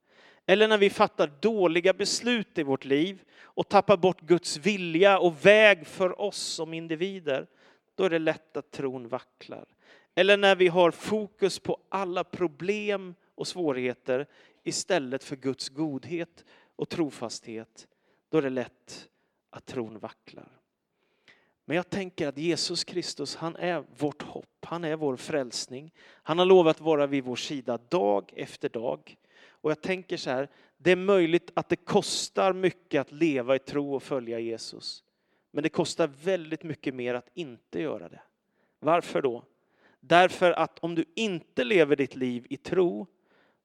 Eller 0.46 0.68
när 0.68 0.78
vi 0.78 0.90
fattar 0.90 1.32
dåliga 1.40 1.92
beslut 1.92 2.58
i 2.58 2.62
vårt 2.62 2.84
liv 2.84 3.22
och 3.42 3.68
tappar 3.68 3.96
bort 3.96 4.20
Guds 4.20 4.56
vilja 4.56 5.18
och 5.18 5.46
väg 5.46 5.86
för 5.86 6.20
oss 6.20 6.38
som 6.38 6.74
individer, 6.74 7.46
då 7.94 8.04
är 8.04 8.10
det 8.10 8.18
lätt 8.18 8.56
att 8.56 8.70
tron 8.70 9.08
vacklar. 9.08 9.68
Eller 10.14 10.36
när 10.36 10.56
vi 10.56 10.68
har 10.68 10.90
fokus 10.90 11.58
på 11.58 11.78
alla 11.88 12.24
problem 12.24 13.14
och 13.34 13.46
svårigheter 13.46 14.26
istället 14.62 15.24
för 15.24 15.36
Guds 15.36 15.68
godhet 15.68 16.44
och 16.76 16.88
trofasthet, 16.88 17.88
då 18.28 18.38
är 18.38 18.42
det 18.42 18.50
lätt 18.50 19.08
att 19.50 19.66
tron 19.66 19.98
vacklar. 19.98 20.61
Men 21.64 21.76
jag 21.76 21.90
tänker 21.90 22.28
att 22.28 22.38
Jesus 22.38 22.84
Kristus, 22.84 23.36
han 23.36 23.56
är 23.56 23.84
vårt 23.98 24.22
hopp, 24.22 24.64
han 24.66 24.84
är 24.84 24.96
vår 24.96 25.16
frälsning. 25.16 25.92
Han 25.98 26.38
har 26.38 26.46
lovat 26.46 26.80
vara 26.80 27.06
vid 27.06 27.24
vår 27.24 27.36
sida 27.36 27.78
dag 27.88 28.32
efter 28.36 28.68
dag. 28.68 29.16
Och 29.48 29.70
jag 29.70 29.80
tänker 29.80 30.16
så 30.16 30.30
här, 30.30 30.48
det 30.76 30.90
är 30.90 30.96
möjligt 30.96 31.50
att 31.54 31.68
det 31.68 31.76
kostar 31.76 32.52
mycket 32.52 33.00
att 33.00 33.12
leva 33.12 33.56
i 33.56 33.58
tro 33.58 33.94
och 33.94 34.02
följa 34.02 34.38
Jesus. 34.38 35.04
Men 35.50 35.62
det 35.62 35.68
kostar 35.68 36.06
väldigt 36.06 36.62
mycket 36.62 36.94
mer 36.94 37.14
att 37.14 37.28
inte 37.34 37.80
göra 37.80 38.08
det. 38.08 38.20
Varför 38.78 39.22
då? 39.22 39.44
Därför 40.00 40.52
att 40.52 40.78
om 40.78 40.94
du 40.94 41.04
inte 41.16 41.64
lever 41.64 41.96
ditt 41.96 42.16
liv 42.16 42.46
i 42.50 42.56
tro, 42.56 43.06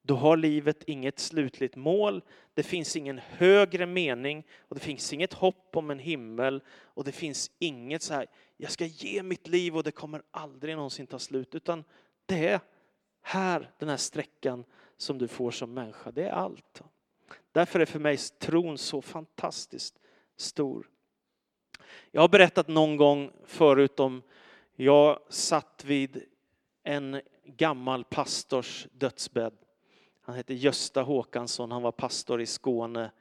då 0.08 0.16
har 0.16 0.38
livet 0.38 0.84
inget 0.84 1.20
slutligt 1.20 1.76
mål, 1.76 2.24
det 2.54 2.64
finns 2.64 2.96
ingen 2.96 3.18
högre 3.18 3.86
mening 3.86 4.44
och 4.60 4.76
det 4.76 4.82
finns 4.82 5.14
inget 5.14 5.34
hopp 5.34 5.78
om 5.78 5.90
en 5.90 6.00
himmel 6.00 6.64
och 6.70 7.04
det 7.04 7.12
finns 7.12 7.52
inget 7.60 8.02
så 8.02 8.14
här, 8.14 8.26
jag 8.58 8.72
ska 8.72 8.86
ge 8.86 9.24
mitt 9.24 9.48
liv 9.48 9.78
och 9.78 9.84
det 9.84 9.92
kommer 9.92 10.22
aldrig 10.32 10.76
någonsin 10.76 11.08
ta 11.08 11.20
slut, 11.20 11.56
utan 11.56 11.84
det 12.26 12.48
är 12.48 12.60
här, 13.22 13.72
den 13.80 13.90
här 13.90 13.98
sträckan 13.98 14.64
som 14.98 15.18
du 15.18 15.28
får 15.28 15.52
som 15.52 15.74
människa, 15.74 16.12
det 16.12 16.24
är 16.24 16.32
allt. 16.32 16.84
Därför 17.52 17.80
är 17.80 17.86
för 17.86 18.00
mig 18.00 18.18
tron 18.18 18.78
så 18.78 19.02
fantastiskt 19.02 20.00
stor. 20.38 20.90
Jag 22.12 22.22
har 22.22 22.30
berättat 22.30 22.68
någon 22.68 22.98
gång 22.98 23.32
förut 23.46 24.00
om, 24.00 24.22
jag 24.76 25.20
satt 25.30 25.84
vid 25.86 26.24
en 26.84 27.22
gammal 27.44 28.04
pastors 28.04 28.88
dödsbädd 28.92 29.54
han 30.28 30.36
hette 30.36 30.54
Gösta 30.54 31.02
Håkansson, 31.02 31.72
han 31.72 31.82
var 31.82 31.92
pastor 31.92 32.42
i 32.42 32.46
Skåne 32.46 33.12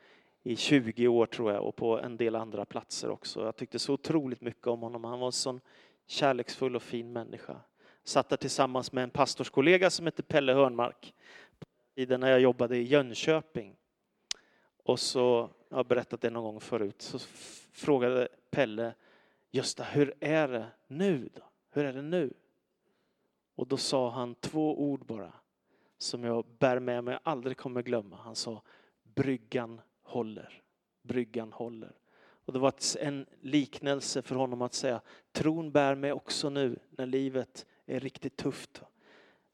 i 0.43 0.57
20 0.57 1.09
år 1.09 1.27
tror 1.27 1.53
jag 1.53 1.65
och 1.65 1.77
på 1.77 2.01
en 2.01 2.17
del 2.17 2.37
andra 2.37 2.65
platser 2.65 3.11
också. 3.11 3.45
Jag 3.45 3.57
tyckte 3.57 3.79
så 3.79 3.93
otroligt 3.93 4.41
mycket 4.41 4.67
om 4.67 4.83
honom. 4.83 5.05
Han 5.05 5.19
var 5.19 5.27
en 5.27 5.33
sån 5.33 5.61
kärleksfull 6.07 6.77
och 6.77 6.83
fin 6.83 7.13
människa. 7.13 7.57
Satt 8.05 8.29
där 8.29 8.37
tillsammans 8.37 8.93
med 8.93 9.05
en 9.05 9.11
pastorskollega 9.11 9.91
som 9.91 10.07
hette 10.07 10.23
Pelle 10.23 10.53
Hörnmark 10.53 11.15
tiden 11.95 12.21
när 12.21 12.31
jag 12.31 12.41
jobbade 12.41 12.77
i 12.77 12.83
Jönköping. 12.83 13.77
Och 14.83 15.01
så, 15.01 15.51
jag 15.69 15.77
har 15.77 15.85
berättat 15.85 16.21
det 16.21 16.31
någon 16.31 16.45
gång 16.45 16.61
förut, 16.61 17.03
så 17.03 17.19
frågade 17.73 18.29
Pelle 18.51 18.95
Gösta, 19.51 19.85
hur 19.85 20.15
är 20.21 20.49
det 20.49 20.67
nu 20.87 21.29
då? 21.35 21.43
Hur 21.71 21.85
är 21.85 21.93
det 21.93 22.03
nu? 22.03 22.35
Och 23.55 23.67
då 23.67 23.77
sa 23.77 24.11
han 24.11 24.35
två 24.35 24.81
ord 24.81 25.07
bara 25.07 25.33
som 25.99 26.25
jag 26.25 26.45
bär 26.59 26.79
med 26.79 27.05
mig 27.05 27.15
och 27.15 27.21
aldrig 27.25 27.57
kommer 27.57 27.83
glömma. 27.83 28.17
Han 28.17 28.37
sa 28.37 28.63
bryggan 29.03 29.81
håller. 30.03 30.63
Bryggan 31.03 31.53
håller. 31.53 31.93
Och 32.19 32.53
det 32.53 32.59
var 32.59 32.75
en 33.01 33.27
liknelse 33.41 34.23
för 34.23 34.35
honom 34.35 34.63
att 34.63 34.75
säga 34.75 35.01
tron 35.33 35.73
bär 35.73 35.95
mig 35.95 36.13
också 36.13 36.51
nu 36.51 36.79
när 36.91 37.07
livet 37.07 37.67
är 37.87 38.01
riktigt 38.01 38.37
tufft. 38.37 38.83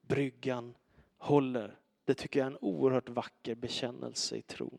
Bryggan 0.01 0.75
håller. 1.19 1.79
Det 2.05 2.15
tycker 2.15 2.41
jag 2.41 2.47
är 2.47 2.51
en 2.51 2.59
oerhört 2.61 3.09
vacker 3.09 3.55
bekännelse 3.55 4.37
i 4.37 4.43
tron. 4.43 4.79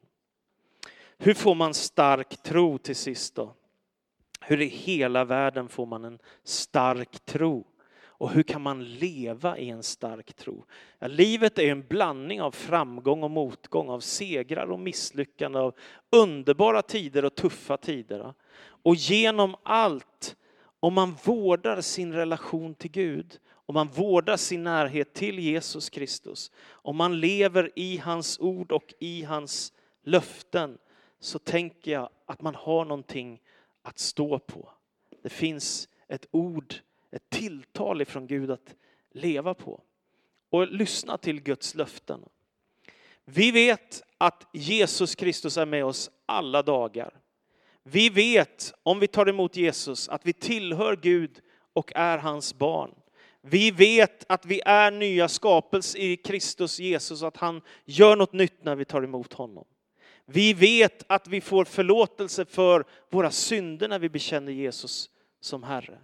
Hur 1.18 1.34
får 1.34 1.56
man 1.56 1.74
stark 1.74 2.44
tro 2.44 2.78
till 2.78 2.96
sist 2.96 3.36
då? 3.36 3.56
Hur 4.42 4.62
i 4.62 4.66
hela 4.66 5.26
världen 5.26 5.70
får 5.70 5.86
man 5.86 6.06
en 6.06 6.20
stark 6.44 7.26
tro? 7.26 7.66
Och 8.18 8.30
hur 8.30 8.44
kan 8.44 8.62
man 8.62 8.84
leva 8.84 9.58
i 9.58 9.70
en 9.70 9.84
stark 9.84 10.34
tro? 10.34 10.66
Ja, 11.00 11.08
livet 11.08 11.60
är 11.60 11.72
en 11.72 11.88
blandning 11.88 12.42
av 12.42 12.52
framgång 12.52 13.24
och 13.24 13.32
motgång, 13.32 13.90
av 13.90 14.00
segrar 14.00 14.72
och 14.72 14.80
misslyckanden, 14.80 15.62
av 15.62 15.76
underbara 16.10 16.82
tider 16.82 17.26
och 17.26 17.36
tuffa 17.36 17.78
tider. 17.78 18.34
Och 18.66 18.96
genom 18.96 19.56
allt, 19.64 20.36
om 20.80 20.94
man 20.94 21.16
vårdar 21.24 21.82
sin 21.82 22.14
relation 22.14 22.76
till 22.76 22.92
Gud, 22.92 23.40
om 23.66 23.74
man 23.74 23.88
vårdar 23.88 24.38
sin 24.38 24.64
närhet 24.64 25.14
till 25.14 25.40
Jesus 25.40 25.90
Kristus, 25.90 26.52
om 26.72 26.96
man 26.96 27.20
lever 27.20 27.72
i 27.76 27.98
hans 27.98 28.40
ord 28.40 28.72
och 28.72 28.94
i 29.00 29.24
hans 29.24 29.74
löften, 30.04 30.78
så 31.20 31.40
tänker 31.40 31.92
jag 31.92 32.10
att 32.26 32.42
man 32.42 32.56
har 32.56 32.86
någonting 32.86 33.42
att 33.82 34.00
stå 34.00 34.40
på. 34.40 34.70
Det 35.24 35.30
finns 35.30 35.90
ett 36.08 36.26
ord 36.32 36.76
ett 37.14 37.30
tilltal 37.30 38.02
ifrån 38.02 38.28
Gud 38.28 38.52
att 38.52 38.76
leva 39.12 39.54
på. 39.54 39.82
Och 40.50 40.68
lyssna 40.68 41.18
till 41.18 41.42
Guds 41.42 41.76
löften. 41.76 42.26
Vi 43.26 43.52
vet 43.52 44.04
att 44.18 44.48
Jesus 44.54 45.16
Kristus 45.16 45.58
är 45.58 45.66
med 45.66 45.86
oss 45.86 46.12
alla 46.26 46.62
dagar. 46.62 47.20
Vi 47.84 48.10
vet, 48.10 48.74
om 48.84 49.00
vi 49.00 49.08
tar 49.08 49.30
emot 49.30 49.56
Jesus, 49.56 50.10
att 50.10 50.26
vi 50.26 50.34
tillhör 50.34 50.96
Gud 50.96 51.42
och 51.74 51.92
är 51.96 52.18
hans 52.18 52.54
barn. 52.54 52.92
Vi 53.42 53.72
vet 53.72 54.26
att 54.32 54.46
vi 54.46 54.62
är 54.66 54.92
nya 54.92 55.28
skapelser 55.28 56.00
i 56.00 56.18
Kristus 56.18 56.80
Jesus, 56.80 57.22
och 57.22 57.28
att 57.28 57.38
han 57.38 57.62
gör 57.86 58.16
något 58.16 58.34
nytt 58.34 58.64
när 58.64 58.76
vi 58.76 58.86
tar 58.86 59.04
emot 59.04 59.34
honom. 59.34 59.66
Vi 60.26 60.54
vet 60.54 61.04
att 61.08 61.28
vi 61.28 61.42
får 61.42 61.66
förlåtelse 61.66 62.46
för 62.46 62.86
våra 63.10 63.32
synder 63.32 63.88
när 63.88 64.00
vi 64.00 64.10
bekänner 64.10 64.52
Jesus 64.52 65.10
som 65.40 65.64
Herre. 65.64 66.00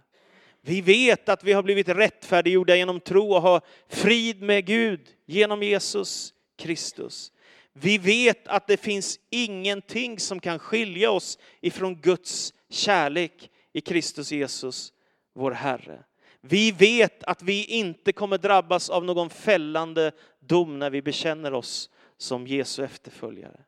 Vi 0.62 0.80
vet 0.80 1.28
att 1.28 1.44
vi 1.44 1.52
har 1.52 1.62
blivit 1.62 1.88
rättfärdiggjorda 1.88 2.76
genom 2.76 3.00
tro 3.00 3.32
och 3.32 3.42
har 3.42 3.60
frid 3.88 4.42
med 4.42 4.66
Gud 4.66 5.00
genom 5.26 5.62
Jesus 5.62 6.34
Kristus. 6.58 7.32
Vi 7.72 7.98
vet 7.98 8.48
att 8.48 8.66
det 8.66 8.76
finns 8.76 9.18
ingenting 9.30 10.18
som 10.18 10.40
kan 10.40 10.58
skilja 10.58 11.10
oss 11.10 11.38
ifrån 11.60 12.00
Guds 12.00 12.54
kärlek 12.70 13.50
i 13.72 13.80
Kristus 13.80 14.32
Jesus, 14.32 14.92
vår 15.34 15.50
Herre. 15.50 16.04
Vi 16.40 16.72
vet 16.72 17.24
att 17.24 17.42
vi 17.42 17.64
inte 17.64 18.12
kommer 18.12 18.38
drabbas 18.38 18.90
av 18.90 19.04
någon 19.04 19.30
fällande 19.30 20.12
dom 20.40 20.78
när 20.78 20.90
vi 20.90 21.02
bekänner 21.02 21.54
oss 21.54 21.90
som 22.18 22.46
Jesu 22.46 22.84
efterföljare. 22.84 23.60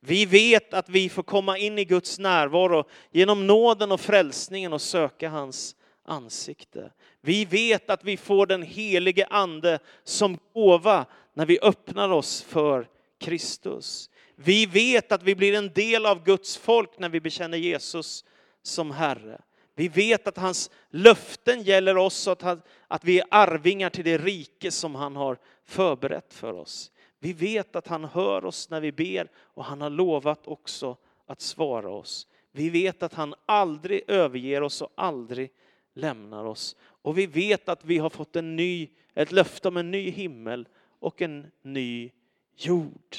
Vi 0.00 0.26
vet 0.26 0.74
att 0.74 0.88
vi 0.88 1.08
får 1.08 1.22
komma 1.22 1.58
in 1.58 1.78
i 1.78 1.84
Guds 1.84 2.18
närvaro 2.18 2.84
genom 3.10 3.46
nåden 3.46 3.92
och 3.92 4.00
frälsningen 4.00 4.72
och 4.72 4.82
söka 4.82 5.28
hans 5.28 5.76
ansikte. 6.04 6.92
Vi 7.20 7.44
vet 7.44 7.90
att 7.90 8.04
vi 8.04 8.16
får 8.16 8.46
den 8.46 8.62
helige 8.62 9.26
ande 9.26 9.78
som 10.04 10.38
gåva 10.54 11.06
när 11.34 11.46
vi 11.46 11.58
öppnar 11.62 12.08
oss 12.08 12.42
för 12.42 12.88
Kristus. 13.18 14.10
Vi 14.36 14.66
vet 14.66 15.12
att 15.12 15.22
vi 15.22 15.34
blir 15.34 15.54
en 15.54 15.72
del 15.72 16.06
av 16.06 16.24
Guds 16.24 16.56
folk 16.56 16.98
när 16.98 17.08
vi 17.08 17.20
bekänner 17.20 17.58
Jesus 17.58 18.24
som 18.62 18.90
Herre. 18.90 19.40
Vi 19.74 19.88
vet 19.88 20.26
att 20.26 20.36
hans 20.36 20.70
löften 20.90 21.62
gäller 21.62 21.96
oss 21.96 22.26
och 22.26 22.42
att, 22.42 22.66
att 22.88 23.04
vi 23.04 23.18
är 23.18 23.26
arvingar 23.30 23.90
till 23.90 24.04
det 24.04 24.18
rike 24.18 24.70
som 24.70 24.94
han 24.94 25.16
har 25.16 25.38
förberett 25.66 26.34
för 26.34 26.52
oss. 26.52 26.90
Vi 27.18 27.32
vet 27.32 27.76
att 27.76 27.88
han 27.88 28.04
hör 28.04 28.44
oss 28.44 28.70
när 28.70 28.80
vi 28.80 28.92
ber 28.92 29.30
och 29.36 29.64
han 29.64 29.80
har 29.80 29.90
lovat 29.90 30.46
också 30.46 30.96
att 31.26 31.40
svara 31.40 31.90
oss. 31.90 32.26
Vi 32.52 32.70
vet 32.70 33.02
att 33.02 33.14
han 33.14 33.34
aldrig 33.46 34.02
överger 34.06 34.62
oss 34.62 34.82
och 34.82 34.92
aldrig 34.94 35.50
lämnar 35.94 36.44
oss. 36.44 36.76
Och 36.80 37.18
vi 37.18 37.26
vet 37.26 37.68
att 37.68 37.84
vi 37.84 37.98
har 37.98 38.10
fått 38.10 38.36
en 38.36 38.56
ny, 38.56 38.88
ett 39.14 39.32
löfte 39.32 39.68
om 39.68 39.76
en 39.76 39.90
ny 39.90 40.10
himmel 40.10 40.68
och 40.98 41.22
en 41.22 41.50
ny 41.62 42.10
jord. 42.56 43.16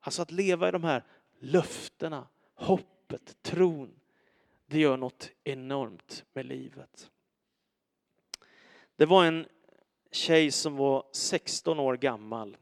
Alltså 0.00 0.22
att 0.22 0.30
leva 0.30 0.68
i 0.68 0.72
de 0.72 0.84
här 0.84 1.04
löftena, 1.38 2.26
hoppet, 2.54 3.42
tron, 3.42 4.00
det 4.66 4.78
gör 4.78 4.96
något 4.96 5.30
enormt 5.44 6.24
med 6.32 6.46
livet. 6.46 7.10
Det 8.96 9.06
var 9.06 9.24
en 9.24 9.46
tjej 10.10 10.50
som 10.50 10.76
var 10.76 11.04
16 11.12 11.78
år 11.78 11.96
gammal 11.96 12.56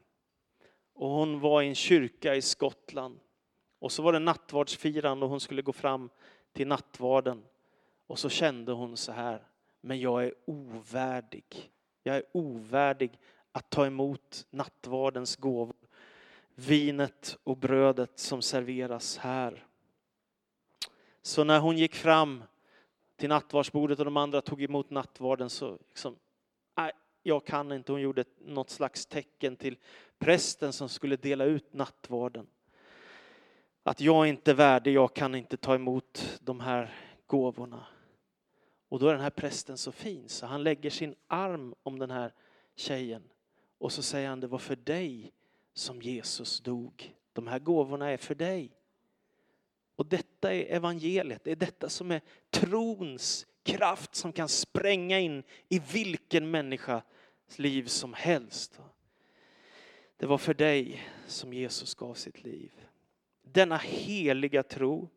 och 0.95 1.09
hon 1.09 1.41
var 1.41 1.63
i 1.63 1.69
en 1.69 1.75
kyrka 1.75 2.35
i 2.35 2.43
Skottland. 2.43 3.21
Och 3.79 3.93
så 3.93 4.03
var 4.03 4.13
det 4.13 4.19
nattvardsfirande 4.19 5.25
och 5.25 5.31
hon 5.31 5.41
skulle 5.41 5.63
gå 5.63 5.73
fram 5.73 6.11
till 6.53 6.67
nattvarden. 6.67 7.45
Och 8.07 8.19
så 8.19 8.29
kände 8.29 8.73
hon 8.73 8.97
så 8.97 9.13
här, 9.13 9.43
men 9.81 10.01
jag 10.01 10.25
är 10.25 10.35
ovärdig. 10.45 11.71
Jag 12.03 12.17
är 12.17 12.23
ovärdig 12.33 13.19
att 13.53 13.71
ta 13.71 13.87
emot 13.87 14.47
nattvardens 14.51 15.37
gåvor. 15.37 15.77
Vinet 16.55 17.39
och 17.45 17.57
brödet 17.57 18.19
som 18.19 18.43
serveras 18.43 19.19
här. 19.19 19.65
Så 21.23 21.45
när 21.45 21.61
hon 21.61 21.79
gick 21.79 21.95
fram 21.95 22.43
till 23.17 23.29
nattvardsbordet 23.29 23.99
och 23.99 24.05
de 24.05 24.17
andra 24.17 24.41
tog 24.41 24.63
emot 24.63 24.91
nattvarden 24.91 25.51
så 25.51 25.79
liksom, 25.89 26.17
nej, 26.77 26.93
jag 27.23 27.45
kan 27.45 27.73
inte. 27.73 27.93
Hon 27.93 28.01
gjorde 28.01 28.25
något 28.39 28.71
slags 28.71 29.07
tecken 29.07 29.57
till 29.57 29.79
prästen 30.19 30.73
som 30.73 30.89
skulle 30.89 31.17
dela 31.17 31.45
ut 31.45 31.73
nattvarden. 31.73 32.47
Att 33.83 34.01
jag 34.01 34.27
inte 34.27 34.51
är 34.51 34.55
värdig, 34.55 34.93
jag 34.93 35.15
kan 35.15 35.35
inte 35.35 35.57
ta 35.57 35.75
emot 35.75 36.39
de 36.41 36.61
här 36.61 36.95
gåvorna. 37.27 37.87
Och 38.89 38.99
då 38.99 39.09
är 39.09 39.13
den 39.13 39.23
här 39.23 39.31
prästen 39.31 39.79
så 39.79 39.93
fin 39.93 40.29
så 40.29 40.47
han 40.47 40.63
lägger 40.63 40.91
sin 40.91 41.15
arm 41.27 41.75
om 41.83 41.99
den 41.99 42.11
här 42.11 42.33
tjejen 42.75 43.23
och 43.79 43.93
så 43.93 44.03
säger 44.03 44.29
han 44.29 44.41
det 44.41 44.47
var 44.47 44.59
för 44.59 44.77
dig 44.77 45.33
som 45.75 46.03
Jesus 46.03 46.61
dog. 46.61 47.15
De 47.33 47.47
här 47.47 47.59
gåvorna 47.59 48.11
är 48.11 48.17
för 48.17 48.35
dig. 48.35 48.73
Och 49.97 50.07
detta 50.07 50.55
är 50.55 50.65
evangeliet, 50.77 51.45
det 51.45 51.51
är 51.51 51.57
detta 51.57 51.89
som 51.89 52.11
är 52.11 52.21
trons 52.51 53.47
kraft 53.63 54.15
som 54.15 54.33
kan 54.33 54.49
spränga 54.49 55.19
in 55.19 55.43
i 55.69 55.79
vilken 55.79 56.51
människas 56.51 57.03
liv 57.57 57.87
som 57.87 58.15
helst. 58.15 58.81
Det 60.17 60.27
var 60.27 60.39
för 60.39 60.55
dig 60.55 61.09
som 61.27 61.53
Jesus 61.53 61.95
gav 61.95 62.15
sitt 62.15 62.45
liv. 62.45 62.73
Denna 63.43 63.77
heliga 63.77 64.63
tro 64.63 65.09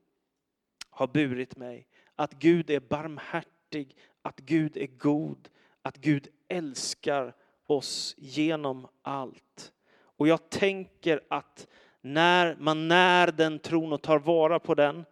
har 0.90 1.08
burit 1.08 1.56
mig 1.58 1.88
att 2.16 2.34
Gud 2.34 2.70
är 2.70 2.80
barmhärtig, 2.80 3.59
att 4.22 4.40
Gud 4.40 4.78
är 4.78 4.88
god, 4.88 5.50
att 5.82 5.98
Gud 5.98 6.28
älskar 6.48 7.34
oss 7.68 8.16
genom 8.18 8.88
allt. 9.02 9.74
Och 10.18 10.28
jag 10.28 10.50
tänker 10.50 11.22
att 11.30 11.68
när 12.02 12.56
man 12.60 12.88
när 12.88 13.32
den 13.32 13.60
tron 13.60 13.94
och 13.94 14.02
tar 14.02 14.20
vara 14.20 14.60
på 14.60 14.76
den 14.76 15.06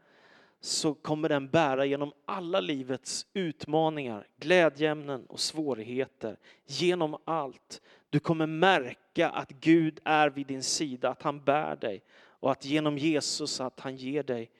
så 0.59 0.93
kommer 0.93 1.29
den 1.29 1.47
bära 1.47 1.85
genom 1.85 2.13
alla 2.25 2.59
livets 2.59 3.25
utmaningar, 3.33 4.27
glädjeämnen 4.37 5.25
och 5.25 5.39
svårigheter. 5.39 6.37
Genom 6.65 7.17
allt. 7.25 7.81
Du 8.09 8.19
kommer 8.19 8.47
märka 8.47 9.29
att 9.29 9.49
Gud 9.49 9.99
är 10.05 10.29
vid 10.29 10.47
din 10.47 10.63
sida, 10.63 11.09
att 11.09 11.21
han 11.21 11.43
bär 11.43 11.75
dig 11.75 12.03
och 12.17 12.51
att 12.51 12.65
genom 12.65 12.97
Jesus 12.97 13.61
att 13.61 13.79
han 13.79 13.95
ger 13.95 14.23
dig 14.23 14.51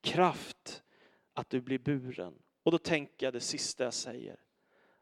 kraft 0.00 0.82
att 1.34 1.50
du 1.50 1.60
blir 1.60 1.78
buren. 1.78 2.34
Och 2.68 2.72
då 2.72 2.78
tänker 2.78 3.26
jag 3.26 3.32
det 3.32 3.40
sista 3.40 3.84
jag 3.84 3.94
säger, 3.94 4.36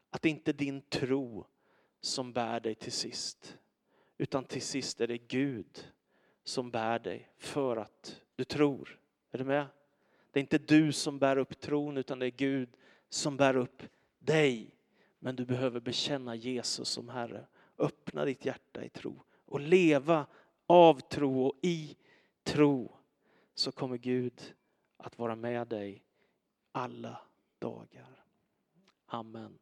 att 0.09 0.21
det 0.21 0.29
inte 0.29 0.51
är 0.51 0.53
din 0.53 0.81
tro 0.81 1.45
som 2.01 2.33
bär 2.33 2.59
dig 2.59 2.75
till 2.75 2.91
sist, 2.91 3.57
utan 4.17 4.43
till 4.43 4.61
sist 4.61 5.01
är 5.01 5.07
det 5.07 5.17
Gud 5.17 5.91
som 6.43 6.71
bär 6.71 6.99
dig 6.99 7.29
för 7.37 7.77
att 7.77 8.21
du 8.35 8.43
tror. 8.43 8.99
Är 9.31 9.37
du 9.37 9.43
med? 9.43 9.65
Det 10.31 10.39
är 10.39 10.41
inte 10.41 10.57
du 10.57 10.91
som 10.91 11.19
bär 11.19 11.37
upp 11.37 11.59
tron 11.59 11.97
utan 11.97 12.19
det 12.19 12.25
är 12.25 12.31
Gud 12.31 12.69
som 13.09 13.37
bär 13.37 13.57
upp 13.57 13.83
dig. 14.19 14.75
Men 15.19 15.35
du 15.35 15.45
behöver 15.45 15.79
bekänna 15.79 16.35
Jesus 16.35 16.89
som 16.89 17.09
Herre. 17.09 17.47
Öppna 17.77 18.25
ditt 18.25 18.45
hjärta 18.45 18.83
i 18.83 18.89
tro 18.89 19.23
och 19.45 19.59
leva 19.59 20.25
av 20.67 20.99
tro 20.99 21.45
och 21.45 21.55
i 21.61 21.97
tro 22.43 22.97
så 23.53 23.71
kommer 23.71 23.97
Gud 23.97 24.55
att 24.97 25.17
vara 25.17 25.35
med 25.35 25.67
dig 25.67 26.03
alla 26.71 27.26
dagar. 27.59 28.23
Amen. 29.05 29.59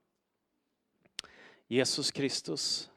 Jesus 1.67 2.11
Kristus, 2.11 2.91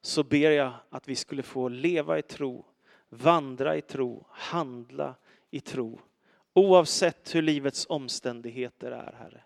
så 0.00 0.24
ber 0.24 0.50
jag 0.50 0.72
att 0.90 1.08
vi 1.08 1.16
skulle 1.16 1.42
få 1.42 1.68
leva 1.68 2.18
i 2.18 2.22
tro, 2.22 2.64
vandra 3.08 3.76
i 3.76 3.82
tro, 3.82 4.26
handla 4.30 5.14
i 5.50 5.60
tro. 5.60 6.00
Oavsett 6.52 7.34
hur 7.34 7.42
livets 7.42 7.86
omständigheter 7.88 8.92
är, 8.92 9.12
Herre. 9.18 9.42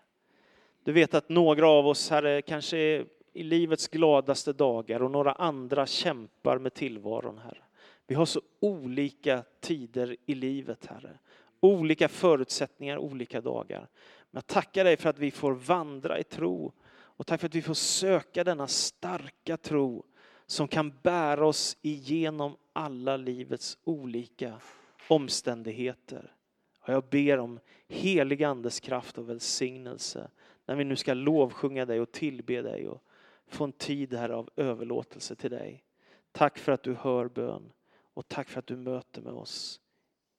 Du 0.83 0.91
vet 0.91 1.13
att 1.13 1.29
några 1.29 1.69
av 1.69 1.87
oss, 1.87 2.09
Herre, 2.09 2.41
kanske 2.41 2.77
är 2.77 3.05
i 3.33 3.43
livets 3.43 3.87
gladaste 3.87 4.53
dagar 4.53 5.01
och 5.01 5.11
några 5.11 5.31
andra 5.31 5.85
kämpar 5.85 6.57
med 6.57 6.73
tillvaron, 6.73 7.37
Herre. 7.37 7.63
Vi 8.07 8.15
har 8.15 8.25
så 8.25 8.41
olika 8.59 9.43
tider 9.59 10.15
i 10.25 10.35
livet, 10.35 10.85
Herre. 10.85 11.19
Olika 11.59 12.07
förutsättningar, 12.07 12.97
olika 12.97 13.41
dagar. 13.41 13.87
Men 14.31 14.37
jag 14.37 14.47
tackar 14.47 14.83
dig 14.83 14.97
för 14.97 15.09
att 15.09 15.19
vi 15.19 15.31
får 15.31 15.51
vandra 15.53 16.19
i 16.19 16.23
tro 16.23 16.73
och 16.89 17.27
tack 17.27 17.39
för 17.39 17.47
att 17.47 17.55
vi 17.55 17.61
får 17.61 17.73
söka 17.73 18.43
denna 18.43 18.67
starka 18.67 19.57
tro 19.57 20.05
som 20.45 20.67
kan 20.67 20.93
bära 21.01 21.47
oss 21.47 21.77
igenom 21.81 22.57
alla 22.73 23.17
livets 23.17 23.77
olika 23.83 24.59
omständigheter. 25.07 26.35
Och 26.79 26.89
jag 26.89 27.03
ber 27.03 27.37
om 27.37 27.59
helig 27.87 28.43
andes 28.43 28.79
kraft 28.79 29.17
och 29.17 29.29
välsignelse 29.29 30.31
när 30.65 30.75
vi 30.75 30.83
nu 30.83 30.95
ska 30.95 31.13
lovsjunga 31.13 31.85
dig 31.85 32.01
och 32.01 32.11
tillbe 32.11 32.61
dig 32.61 32.87
och 32.87 33.03
få 33.47 33.63
en 33.63 33.71
tid 33.71 34.13
här 34.13 34.29
av 34.29 34.49
överlåtelse 34.55 35.35
till 35.35 35.51
dig. 35.51 35.83
Tack 36.31 36.57
för 36.57 36.71
att 36.71 36.83
du 36.83 36.93
hör 36.93 37.27
bön 37.27 37.71
och 38.13 38.27
tack 38.27 38.49
för 38.49 38.59
att 38.59 38.67
du 38.67 38.75
möter 38.75 39.21
med 39.21 39.33
oss. 39.33 39.81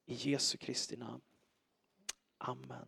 I 0.07 0.15
Jesu 0.15 0.59
Kristi 0.59 0.97
namn. 0.97 1.21
Amen. 2.39 2.87